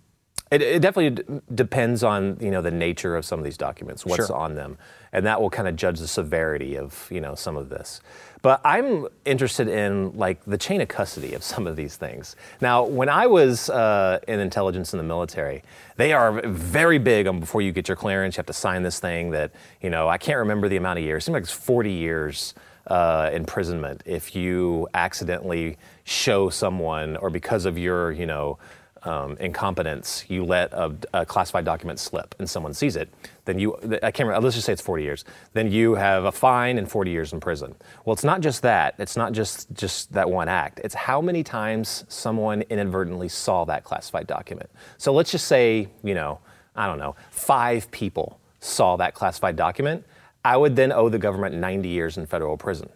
[0.52, 4.06] it, it definitely d- depends on you know the nature of some of these documents,
[4.06, 4.36] what's sure.
[4.36, 4.78] on them,
[5.14, 8.02] and that will kind of judge the severity of you know some of this.
[8.42, 12.36] But I'm interested in like the chain of custody of some of these things.
[12.62, 15.64] Now, when I was uh, in intelligence in the military,
[15.98, 19.00] they are very big on before you get your clearance, you have to sign this
[19.00, 21.24] thing that you know I can't remember the amount of years.
[21.24, 22.54] It seems like it's 40 years.
[22.88, 28.58] Uh, imprisonment if you accidentally show someone or because of your you know
[29.04, 33.10] um, incompetence, you let a, a, classified document slip and someone sees it,
[33.46, 36.32] then you, I can't remember, let's just say it's 40 years, then you have a
[36.32, 37.76] fine and 40 years in prison.
[38.04, 38.96] Well, it's not just that.
[38.98, 40.82] It's not just, just that one act.
[40.84, 44.70] It's how many times someone inadvertently saw that classified document.
[44.98, 46.40] So let's just say, you know,
[46.76, 50.06] I don't know, five people saw that classified document.
[50.44, 52.90] I would then owe the government 90 years in federal prison.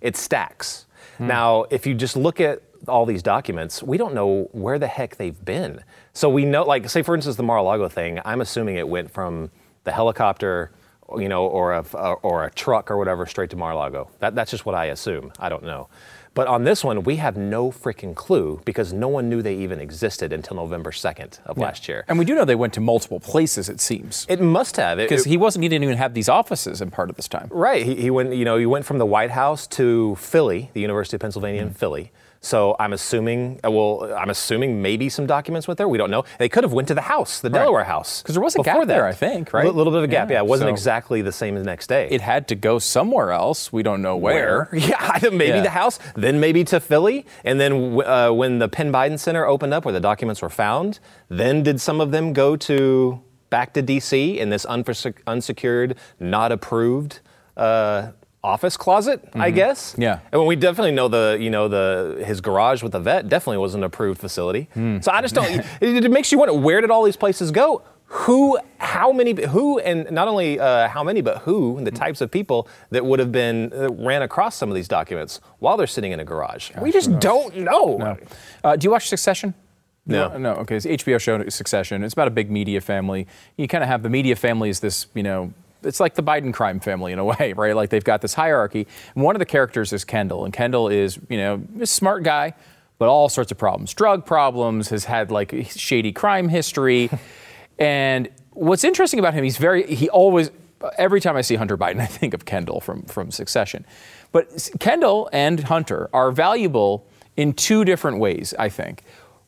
[0.00, 0.86] It stacks.
[1.18, 1.28] Hmm.
[1.28, 5.16] Now, if you just look at all these documents, we don't know where the heck
[5.16, 5.80] they've been.
[6.12, 8.20] So we know, like, say for instance, the Mar-a-Lago thing.
[8.24, 9.50] I'm assuming it went from
[9.84, 10.70] the helicopter
[11.18, 11.80] you know, or a
[12.22, 14.08] or a truck or whatever straight to Mar-a-Lago.
[14.20, 15.32] That, that's just what I assume.
[15.38, 15.88] I don't know.
[16.32, 19.80] But on this one, we have no freaking clue because no one knew they even
[19.80, 21.64] existed until November 2nd of Yeah.
[21.64, 22.04] last year.
[22.08, 24.26] And we do know they went to multiple places, it seems.
[24.30, 24.96] It must have.
[24.96, 27.48] Because he wasn't, he didn't even have these offices in part of this time.
[27.52, 27.84] Right.
[27.84, 28.34] He, he went.
[28.34, 31.68] You know, he went from the White House to Philly, the University of Pennsylvania Mm-hmm.
[31.68, 32.12] in Philly.
[32.44, 33.58] So I'm assuming.
[33.64, 35.88] uh, Well, I'm assuming maybe some documents went there.
[35.88, 36.24] We don't know.
[36.38, 38.74] They could have went to the House, the Delaware house, because there was a gap
[38.74, 39.08] before there, that.
[39.08, 39.66] I think, A right?
[39.66, 40.28] li- little bit of a gap.
[40.28, 42.06] Yeah, Yeah, it wasn't so- exactly the same as next day.
[42.10, 43.72] It had to go somewhere else.
[43.72, 44.68] We don't know where.
[44.72, 45.62] Yeah, maybe Yeah.
[45.62, 47.72] the House, then maybe to Philly, and then
[48.04, 50.98] uh, when the Penn Biden Center opened up, where the documents were found,
[51.30, 54.38] then did some of them go to back to D.C.
[54.38, 54.66] in this
[55.26, 57.20] unsecured, not approved
[57.56, 58.08] uh,
[58.44, 59.26] office closet?
[59.34, 59.92] I guess.
[59.92, 60.02] Mm-hmm.
[60.02, 60.20] Yeah.
[60.32, 63.74] And we definitely know the you know the his garage with the vet definitely was
[63.74, 64.68] an approved facility.
[64.74, 65.00] Hmm.
[65.00, 65.50] So I just don't.
[65.80, 67.82] it, it makes you wonder where did all these places go?
[68.06, 71.84] Who, how many, who, and not only uh, how many, but who, Hmm.
[71.84, 75.40] the types of people that would have been uh, ran across some of these documents
[75.58, 76.70] while they're sitting in a garage.
[76.80, 77.96] We just don't know.
[77.96, 78.16] No.
[78.62, 79.54] Uh, do you watch Succession?
[80.06, 80.36] No.
[80.36, 80.52] No.
[80.62, 80.76] Okay.
[80.76, 82.04] It's HBO show Succession.
[82.04, 83.26] It's about a big media family.
[83.56, 85.52] You kind of have the media family is this, you know,
[85.84, 87.74] it's like the Biden crime family in a way, right?
[87.74, 88.86] Like they've got this hierarchy.
[89.14, 92.54] And one of the characters is Kendall, and Kendall is, you know, a smart guy,
[92.98, 97.10] but all sorts of problems, drug problems, has had like a shady crime history.
[97.78, 100.50] and what's interesting about him, he's very, he always,
[100.96, 103.84] every time I see Hunter Biden, I think of Kendall from, from Succession.
[104.32, 109.02] But Kendall and Hunter are valuable in two different ways, I think.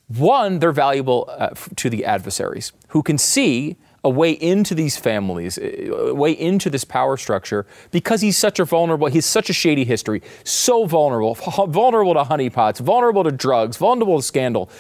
[0.09, 4.97] One, they're valuable uh, f- to the adversaries who can see a way into these
[4.97, 9.53] families, a way into this power structure because he's such a vulnerable, he's such a
[9.53, 11.35] shady history, so vulnerable,
[11.69, 14.71] vulnerable to honeypots, vulnerable to drugs, vulnerable to scandal.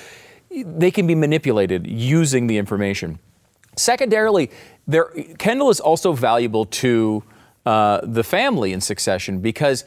[0.48, 3.18] They can be manipulated using the information.
[3.74, 4.48] Secondarily,
[4.86, 7.24] there, Kendall is also valuable to
[7.66, 9.84] uh, the family in succession because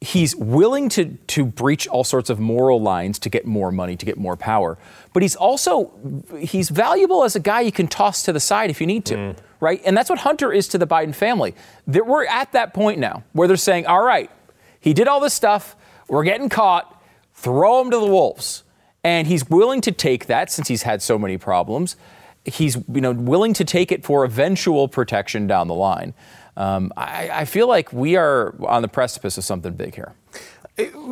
[0.00, 4.06] he's willing to, to breach all sorts of moral lines to get more money, to
[4.06, 4.76] get more power.
[5.12, 5.92] But he's also
[6.38, 9.14] he's valuable as a guy you can toss to the side if you need to,
[9.14, 9.36] mm.
[9.60, 9.80] right?
[9.84, 11.54] And that's what Hunter is to the Biden family.
[11.86, 14.30] That we're at that point now where they're saying, all right,
[14.80, 15.76] he did all this stuff,
[16.08, 17.02] we're getting caught,
[17.34, 18.62] throw him to the wolves.
[19.02, 21.96] And he's willing to take that since he's had so many problems.
[22.44, 26.12] He's you know willing to take it for eventual protection down the line.
[26.56, 30.14] Um, I, I feel like we are on the precipice of something big here.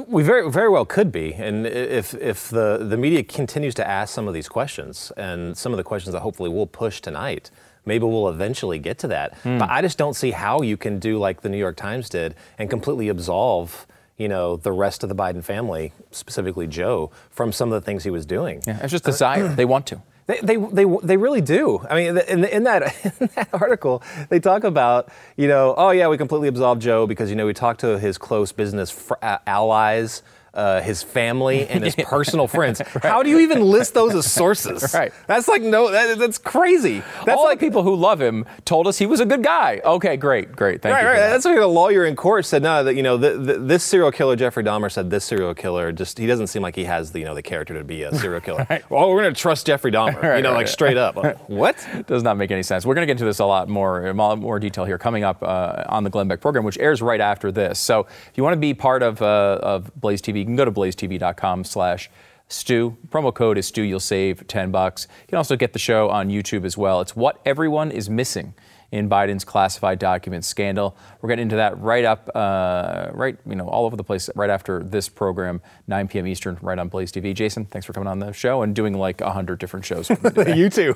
[0.07, 4.13] We very, very well could be, and if if the the media continues to ask
[4.13, 7.51] some of these questions, and some of the questions that hopefully we'll push tonight,
[7.87, 9.39] maybe we'll eventually get to that.
[9.43, 12.35] But I just don't see how you can do like the New York Times did
[12.59, 13.87] and completely absolve.
[14.19, 18.05] You know the rest of the Biden family, specifically Joe, from some of the things
[18.05, 18.63] he was doing.
[18.67, 19.49] Yeah, it's just desire.
[19.57, 20.03] they want to.
[20.27, 21.85] They, they, they, they really do.
[21.89, 22.83] I mean, in, in, that,
[23.21, 27.29] in that article, they talk about, you know, oh, yeah, we completely absolved Joe because,
[27.31, 30.23] you know, we talked to his close business fr- uh, allies,
[30.55, 32.81] uh, his family, and his personal friends.
[33.03, 34.83] How do you even list those as sources?
[34.95, 35.13] Right.
[35.27, 37.03] That's like, no, that, that's crazy.
[37.25, 39.81] That's All like the people who love him told us he was a good guy.
[39.85, 40.83] Okay, great, great.
[40.83, 41.09] Thank Right, you.
[41.09, 41.17] right.
[41.17, 41.31] that.
[41.31, 44.13] That's like a lawyer in court said, no, that you know, the, the, this serial
[44.13, 47.19] killer, Jeffrey Dahmer, said this serial killer just he doesn't seem like he has the
[47.19, 48.67] you know the character to be a serial killer.
[48.89, 50.69] Well, we're gonna trust Jeffrey Dahmer, you know, right, like right.
[50.69, 51.17] straight up.
[51.49, 51.77] What?
[52.07, 52.85] Does not make any sense.
[52.87, 54.99] We're going to get into this a lot more, in a lot more detail here
[54.99, 57.79] coming up uh, on the Glenn Beck program, which airs right after this.
[57.79, 60.67] So if you want to be part of, uh, of Blaze TV, you can go
[60.67, 62.11] to blazetv.com slash
[62.49, 62.99] Stu.
[63.09, 63.81] Promo code is Stu.
[63.81, 65.09] You'll save 10 bucks.
[65.23, 67.01] You can also get the show on YouTube as well.
[67.01, 68.53] It's what everyone is missing
[68.93, 70.95] in Biden's classified documents scandal.
[71.23, 74.51] We're getting into that right up, uh, right, you know, all over the place right
[74.51, 76.27] after this program, 9 p.m.
[76.27, 77.35] Eastern, right on Blaze TV.
[77.35, 80.09] Jason, thanks for coming on the show and doing like 100 different shows.
[80.09, 80.57] for me today.
[80.57, 80.95] you too.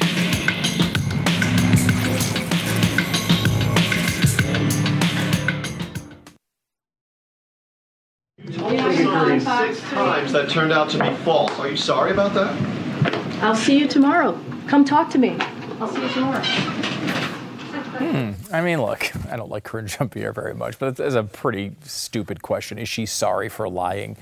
[9.16, 11.58] Six times that turned out to be false.
[11.58, 12.54] Are you sorry about that?
[13.42, 14.38] I'll see you tomorrow.
[14.66, 15.36] Come talk to me.
[15.80, 16.42] I'll see you tomorrow.
[17.96, 18.32] Hmm.
[18.52, 22.42] I mean, look, I don't like Karine Jean-Pierre very much, but it's a pretty stupid
[22.42, 22.78] question.
[22.78, 24.18] Is she sorry for lying?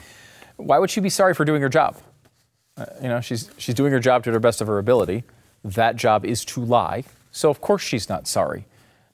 [0.57, 1.97] Why would she be sorry for doing her job?
[2.77, 5.25] Uh, you know, she's she's doing her job to the best of her ability.
[5.65, 7.05] That job is to lie.
[7.33, 8.67] So of course she's not sorry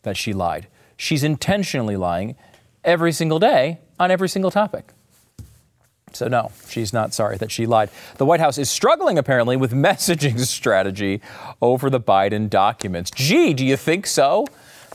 [0.02, 0.66] that she lied.
[0.96, 2.36] She's intentionally lying
[2.84, 4.92] every single day on every single topic.
[6.16, 7.90] So, no, she's not sorry that she lied.
[8.16, 11.20] The White House is struggling, apparently, with messaging strategy
[11.60, 13.10] over the Biden documents.
[13.10, 14.46] Gee, do you think so?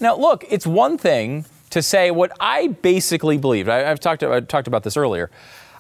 [0.02, 3.70] Now, look, it's one thing to say what I basically believe.
[3.70, 5.30] I, have talked, I talked about this earlier.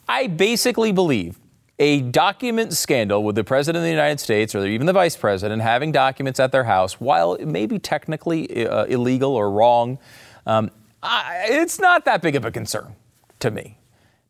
[0.08, 1.40] I basically believe
[1.80, 5.62] a document scandal with the president of the United States or even the vice president
[5.62, 9.98] having documents at their house, while it may be technically uh, illegal or wrong,
[10.46, 10.72] um,
[11.04, 12.96] I, it's not that big of a concern
[13.40, 13.78] to me.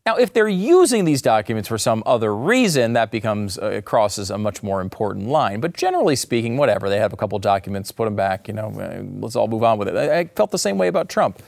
[0.06, 4.38] Now, if they're using these documents for some other reason, that becomes uh, crosses a
[4.38, 5.58] much more important line.
[5.58, 8.46] But generally speaking, whatever they have a couple documents, put them back.
[8.46, 9.96] You know, uh, let's all move on with it.
[9.96, 11.42] I, I felt the same way about Trump,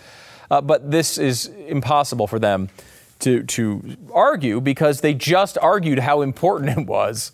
[0.50, 2.68] uh, but this is impossible for them
[3.20, 7.30] to to argue because they just argued how important it was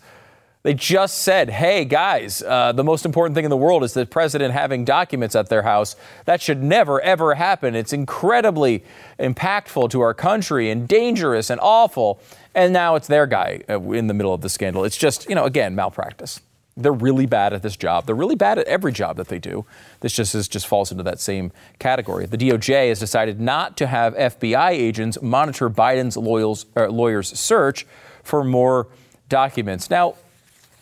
[0.65, 4.03] they just said, hey, guys, uh, the most important thing in the world is the
[4.03, 5.95] president having documents at their house.
[6.25, 7.75] That should never, ever happen.
[7.75, 8.83] It's incredibly
[9.19, 12.19] impactful to our country and dangerous and awful.
[12.55, 14.85] And now it's their guy uh, in the middle of the scandal.
[14.85, 16.41] It's just, you know, again, malpractice.
[16.75, 18.07] They're really bad at this job.
[18.07, 19.67] They're really bad at every job that they do.
[19.99, 22.25] This just is, just falls into that same category.
[22.25, 27.85] The DOJ has decided not to have FBI agents monitor Biden's uh, lawyers' search
[28.23, 28.87] for more
[29.29, 29.91] documents.
[29.91, 30.15] Now,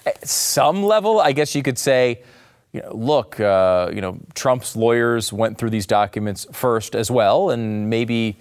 [0.06, 2.22] at some level, I guess you could say,
[2.72, 7.51] you know, look, uh, you know, Trump's lawyers went through these documents first as well,
[7.51, 8.36] and maybe,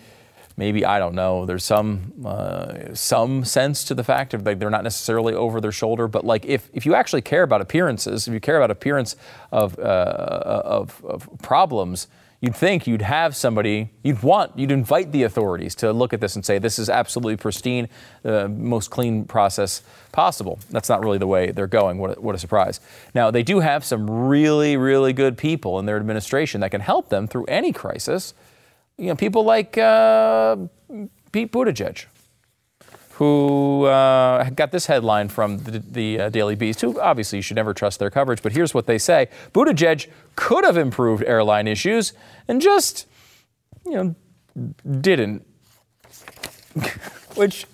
[0.56, 1.44] maybe I don't know.
[1.44, 5.72] There's some uh, some sense to the fact of like they're not necessarily over their
[5.72, 9.16] shoulder, but like if if you actually care about appearances, if you care about appearance
[9.50, 12.08] of uh, of, of problems
[12.42, 16.34] you'd think you'd have somebody, you'd want, you'd invite the authorities to look at this
[16.34, 17.88] and say, this is absolutely pristine,
[18.22, 20.58] the most clean process possible.
[20.70, 21.98] That's not really the way they're going.
[21.98, 22.80] What a, what a surprise.
[23.14, 27.08] Now, they do have some really, really good people in their administration that can help
[27.10, 28.34] them through any crisis.
[28.98, 30.56] You know, people like uh,
[31.30, 32.06] Pete Buttigieg
[33.14, 37.56] who uh, got this headline from the, the uh, Daily Beast, who obviously you should
[37.56, 42.14] never trust their coverage, but here's what they say Buttigieg could have improved airline issues
[42.48, 43.06] and just,
[43.84, 44.14] you know,
[45.00, 45.46] didn't.
[47.34, 47.66] Which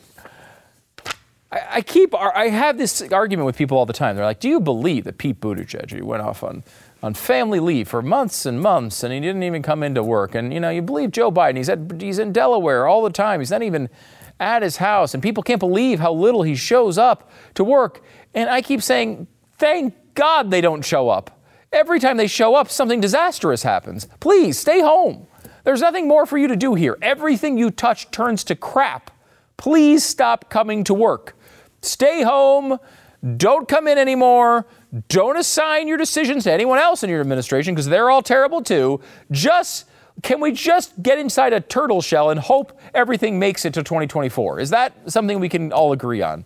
[1.52, 4.16] I, I, keep, I have this argument with people all the time.
[4.16, 6.64] They're like, do you believe that Pete Buttigieg, he went off on,
[7.02, 10.34] on family leave for months and months and he didn't even come into work?
[10.34, 13.40] And, you know, you believe Joe Biden, he's, at, he's in Delaware all the time.
[13.40, 13.88] He's not even
[14.40, 18.02] at his house, and people can't believe how little he shows up to work.
[18.34, 19.26] And I keep saying,
[19.58, 21.40] thank God they don't show up.
[21.72, 24.06] Every time they show up, something disastrous happens.
[24.20, 25.26] Please stay home.
[25.64, 26.96] There's nothing more for you to do here.
[27.02, 29.10] Everything you touch turns to crap.
[29.56, 31.36] Please stop coming to work.
[31.82, 32.78] Stay home.
[33.36, 34.66] Don't come in anymore.
[35.08, 39.00] Don't assign your decisions to anyone else in your administration because they're all terrible too.
[39.30, 39.87] Just
[40.22, 44.60] can we just get inside a turtle shell and hope everything makes it to 2024?
[44.60, 46.44] Is that something we can all agree on?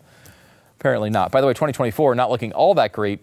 [0.79, 1.31] Apparently not.
[1.31, 3.20] By the way, 2024 not looking all that great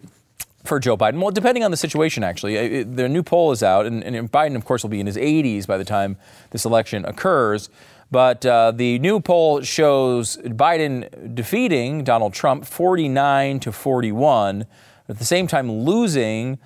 [0.63, 1.21] for Joe Biden.
[1.21, 2.83] Well, depending on the situation, actually.
[2.83, 5.65] the new poll is out, and, and, Biden, of course, will be in his 80s
[5.65, 6.17] by the time
[6.51, 7.69] this election occurs.
[8.11, 14.65] But uh, the new poll shows Biden defeating Donald Trump 49 to 41,
[15.07, 16.59] at the same time losing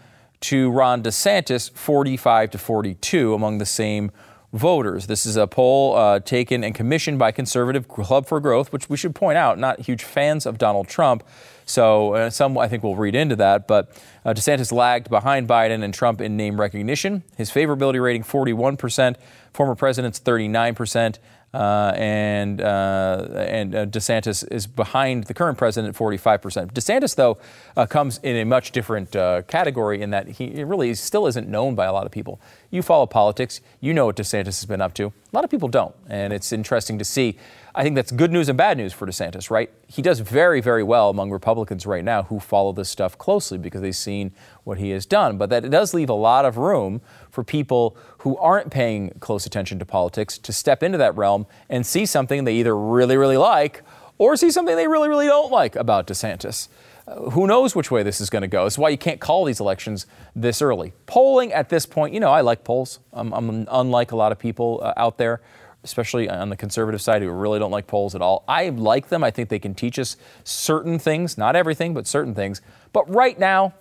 [0.44, 4.12] to Ron DeSantis, 45 to 42 among the same
[4.52, 5.08] voters.
[5.08, 8.98] This is a poll uh, taken and commissioned by Conservative Club for Growth, which we
[8.98, 11.24] should point out, not huge fans of Donald Trump.
[11.66, 13.68] So uh, some, I think, will read into that.
[13.68, 13.90] But
[14.26, 17.24] uh, DeSantis lagged behind Biden and Trump in name recognition.
[17.38, 19.16] His favorability rating 41%,
[19.54, 21.18] former president's 39%.
[21.54, 26.72] Uh, and uh, and uh, DeSantis is behind the current president at 45%.
[26.72, 27.38] DeSantis, though,
[27.78, 31.76] uh, comes in a much different uh, category in that he really still isn't known
[31.76, 32.42] by a lot of people.
[32.74, 35.06] You follow politics, you know what DeSantis has been up to.
[35.06, 37.38] A lot of people don't, and it's interesting to see
[37.76, 39.72] I think that's good news and bad news for DeSantis, right?
[39.88, 43.82] He does very, very well among Republicans right now who follow this stuff closely because
[43.82, 44.32] they've seen
[44.64, 45.40] what he has done.
[45.40, 47.02] But that it does leave a lot of room
[47.32, 51.84] for people who aren't paying close attention to politics to step into that realm and
[51.84, 53.82] see something they either really, really like
[54.20, 56.68] or see something they really, really don't like about DeSantis.
[57.32, 58.66] Who knows which way this is going to go?
[58.66, 60.94] It's why you can't call these elections this early.
[61.06, 63.00] Polling at this point, you know, I like polls.
[63.12, 65.42] I'm, I'm unlike a lot of people uh, out there
[65.84, 68.44] especially on the conservative side who really don't like polls at all.
[68.48, 69.24] I like them.
[69.24, 72.62] I think they can teach us certain things, not everything, but certain things.
[72.94, 73.74] But right now,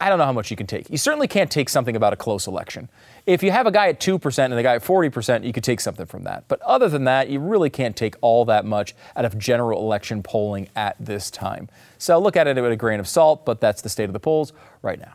[0.00, 0.90] I don't know how much you can take.
[0.90, 2.88] You certainly can't take something about a close election.
[3.24, 5.80] If you have a guy at 2% and a guy at 40%, you could take
[5.80, 6.48] something from that.
[6.48, 10.20] But other than that, you really can't take all that much out of general election
[10.22, 11.68] polling at this time.
[12.02, 14.18] So look at it with a grain of salt, but that's the state of the
[14.18, 15.14] polls right now.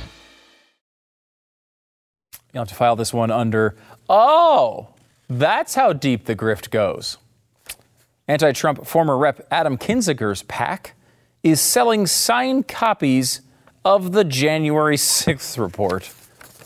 [2.53, 3.75] You'll have to file this one under,
[4.09, 4.89] oh,
[5.29, 7.17] that's how deep the grift goes.
[8.27, 10.93] Anti Trump former Rep Adam Kinzinger's PAC
[11.43, 13.41] is selling signed copies
[13.83, 16.11] of the January 6th report.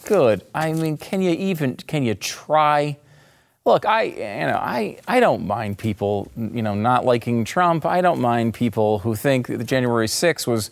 [0.06, 0.44] Good.
[0.54, 2.98] I mean, can you even, can you try?
[3.66, 7.86] Look, I, you know, I, I don't mind people, you know, not liking Trump.
[7.86, 10.70] I don't mind people who think that January 6th was,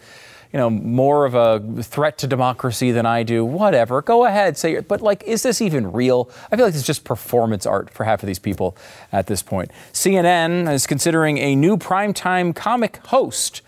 [0.53, 3.43] you know, more of a threat to democracy than I do.
[3.43, 4.03] Whatever.
[4.03, 4.79] Go ahead, say.
[4.79, 6.29] But like, is this even real?
[6.51, 8.77] I feel like it's just performance art for half of these people
[9.11, 9.71] at this point.
[9.93, 13.63] CNN is considering a new primetime comic host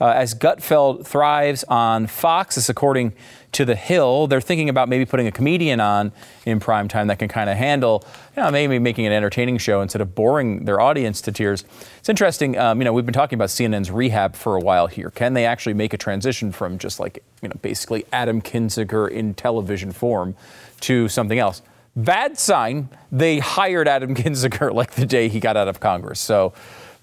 [0.00, 2.56] uh, as Gutfeld thrives on Fox.
[2.56, 3.12] This according
[3.54, 4.26] to The Hill.
[4.26, 6.12] They're thinking about maybe putting a comedian on
[6.44, 8.04] in prime time that can kind of handle,
[8.36, 11.64] you know, maybe making an entertaining show instead of boring their audience to tears.
[11.98, 12.58] It's interesting.
[12.58, 15.10] Um, you know, we've been talking about CNN's rehab for a while here.
[15.10, 19.34] Can they actually make a transition from just like, you know, basically Adam Kinzinger in
[19.34, 20.34] television form
[20.80, 21.62] to something else?
[21.96, 22.88] Bad sign.
[23.12, 26.18] They hired Adam Kinzinger like the day he got out of Congress.
[26.18, 26.52] So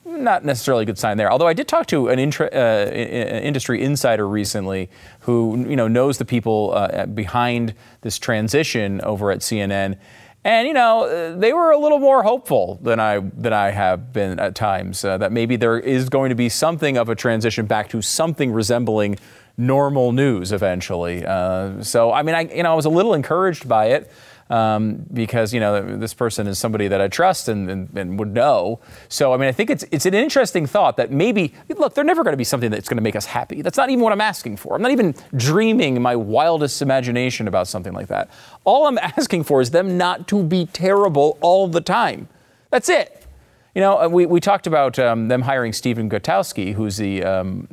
[0.05, 1.31] not necessarily a good sign there.
[1.31, 4.89] Although I did talk to an intra, uh, industry insider recently
[5.21, 9.97] who you know knows the people uh, behind this transition over at CNN,
[10.43, 14.39] and you know they were a little more hopeful than I than I have been
[14.39, 15.05] at times.
[15.05, 18.51] Uh, that maybe there is going to be something of a transition back to something
[18.51, 19.17] resembling
[19.57, 21.23] normal news eventually.
[21.25, 24.11] Uh, so I mean, I you know I was a little encouraged by it
[24.51, 28.33] um, because you know this person is somebody that I trust and, and, and, would
[28.33, 28.81] know.
[29.07, 32.23] So I mean, I think it's it's an interesting thought that maybe look, they're never
[32.23, 33.61] going to be something that's going to make us happy.
[33.61, 34.75] That's not even what I'm asking for.
[34.75, 38.29] I'm not even dreaming in my wildest imagination about something like that.
[38.65, 42.27] All I'm asking for is them not to be terrible all the time.
[42.71, 43.17] That's it.
[43.73, 47.69] You know, uh, we, we talked about um, them hiring Stephen Gutowski, who's the um,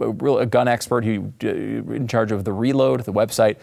[0.00, 3.56] a, real, a gun expert who uh, in charge of the Reload, the website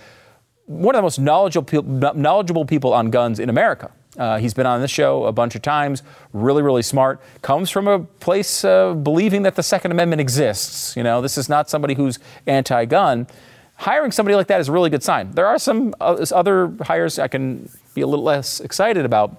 [0.65, 1.83] one of the most knowledgeable,
[2.13, 3.91] knowledgeable people on guns in America.
[4.17, 6.03] Uh, he's been on this show a bunch of times.
[6.33, 7.19] Really, really smart.
[7.41, 10.95] Comes from a place uh, believing that the Second Amendment exists.
[10.95, 13.27] You know, this is not somebody who's anti-gun.
[13.75, 15.31] Hiring somebody like that is a really good sign.
[15.31, 19.35] There are some uh, other hires I can be a little less excited about.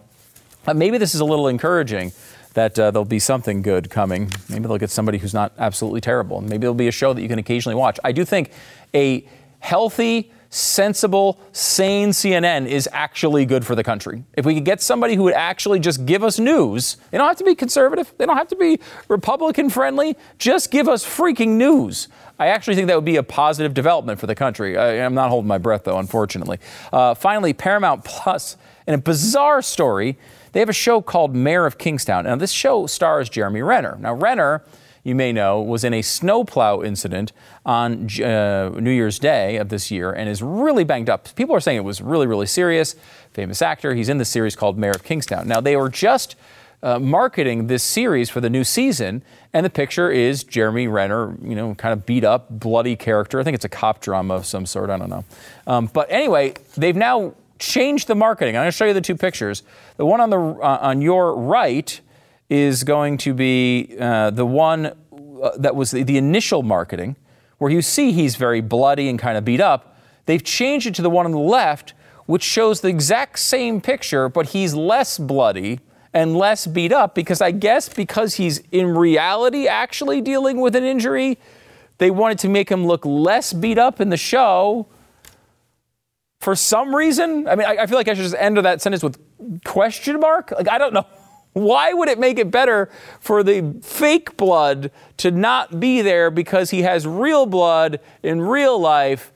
[0.75, 2.13] Maybe this is a little encouraging
[2.55, 4.33] that uh, there'll be something good coming.
[4.49, 6.39] Maybe they'll get somebody who's not absolutely terrible.
[6.39, 8.01] And maybe there'll be a show that you can occasionally watch.
[8.03, 8.51] I do think
[8.93, 9.25] a
[9.61, 14.25] healthy sensible, sane CNN is actually good for the country.
[14.35, 17.37] If we could get somebody who would actually just give us news, they don't have
[17.39, 18.79] to be conservative, they don't have to be
[19.09, 22.09] Republican friendly, just give us freaking news.
[22.39, 24.77] I actually think that would be a positive development for the country.
[24.77, 26.59] I, am not holding my breath, though, unfortunately.
[26.93, 30.17] Uh, finally, Paramount Plus, in a bizarre story,
[30.53, 32.25] they have a show called Mayor of Kingstown.
[32.25, 33.97] Now, this show stars Jeremy Renner.
[34.01, 34.63] Now, Renner
[35.05, 37.33] you may know, was in a snowplow incident
[37.65, 41.35] on uh, New Year's Day of this year and is really banged up.
[41.37, 42.97] People are saying it was really, really serious.
[43.33, 43.95] Famous actor.
[43.95, 45.47] He's in the series called Mayor of Kingstown.
[45.47, 46.37] Now, they were just
[46.83, 51.55] uh, marketing this series for the new season, and the picture is Jeremy Renner, you
[51.55, 53.41] know, kind of beat up, bloody character.
[53.41, 54.91] I think it's a cop drama of some sort.
[54.91, 55.25] I don't know.
[55.67, 58.57] Um, but anyway, they've now changed the marketing.
[58.57, 59.63] I'm going to show you the two pictures.
[59.97, 62.01] The one on the uh, on your right
[62.49, 64.87] is going to be uh, the one
[65.43, 67.17] uh, that was the, the initial marketing,
[67.59, 69.97] where you see he's very bloody and kind of beat up.
[70.27, 71.95] They've changed it to the one on the left,
[72.27, 75.81] which shows the exact same picture, but he's less bloody
[76.13, 80.85] and less beat up because I guess because he's in reality actually dealing with an
[80.85, 81.39] injury,
[81.99, 84.87] they wanted to make him look less beat up in the show.
[86.41, 89.03] For some reason, I mean, I, I feel like I should just end that sentence
[89.03, 89.19] with
[89.65, 90.53] question mark.
[90.53, 91.07] Like I don't know.
[91.55, 92.91] Why would it make it better
[93.21, 98.77] for the fake blood to not be there because he has real blood in real
[98.79, 99.33] life?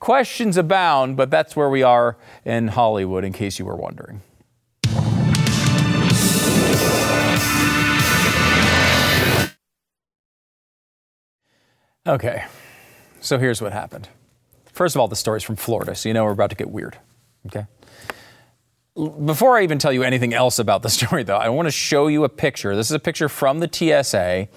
[0.00, 4.20] Questions abound, but that's where we are in Hollywood, in case you were wondering.
[12.04, 12.46] Okay,
[13.20, 14.08] so here's what happened.
[14.72, 16.98] First of all, the story's from Florida, so you know we're about to get weird.
[17.46, 17.66] Okay?
[18.96, 22.08] Before I even tell you anything else about the story, though, I want to show
[22.08, 22.74] you a picture.
[22.74, 24.48] This is a picture from the TSA,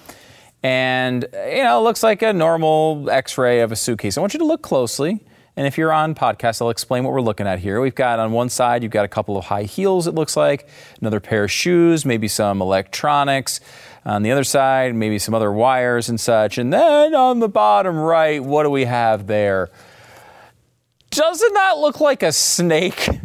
[0.62, 4.18] and you know, it looks like a normal X-ray of a suitcase.
[4.18, 5.20] I want you to look closely
[5.56, 7.80] And if you're on podcast, I'll explain what we're looking at here.
[7.80, 10.68] We've got on one side, you've got a couple of high heels, it looks like,
[11.00, 13.60] another pair of shoes, maybe some electronics.
[14.04, 16.58] On the other side, maybe some other wires and such.
[16.58, 19.70] And then on the bottom right, what do we have there?
[21.10, 23.08] Doesn't that look like a snake?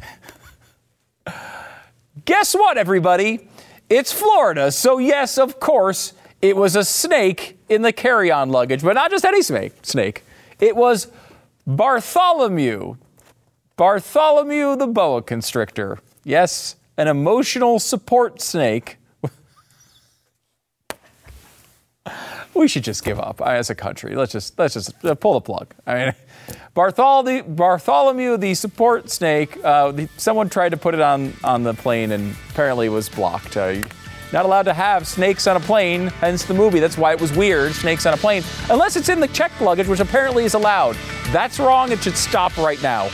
[2.30, 3.50] Guess what, everybody?
[3.90, 4.72] It's Florida.
[4.72, 6.14] So, yes, of course,
[6.44, 9.74] it was a snake in the carry on luggage, but not just any snake.
[9.82, 10.24] snake.
[10.60, 11.08] It was
[11.66, 12.98] Bartholomew.
[13.78, 15.98] Bartholomew the boa constrictor.
[16.24, 18.98] Yes, an emotional support snake.
[22.54, 24.14] we should just give up as a country.
[24.14, 25.74] Let's just let's just uh, pull the plug.
[25.88, 26.14] I mean,
[26.74, 29.58] Bartholomew, Bartholomew the support snake.
[29.64, 33.58] Uh, the, someone tried to put it on on the plane and apparently was blocked.
[33.58, 33.82] Uh,
[34.32, 36.80] not allowed to have snakes on a plane, hence the movie.
[36.80, 39.88] That's why it was weird, snakes on a plane, unless it's in the checked luggage,
[39.88, 40.96] which apparently is allowed.
[41.32, 41.92] That's wrong.
[41.92, 43.10] It should stop right now.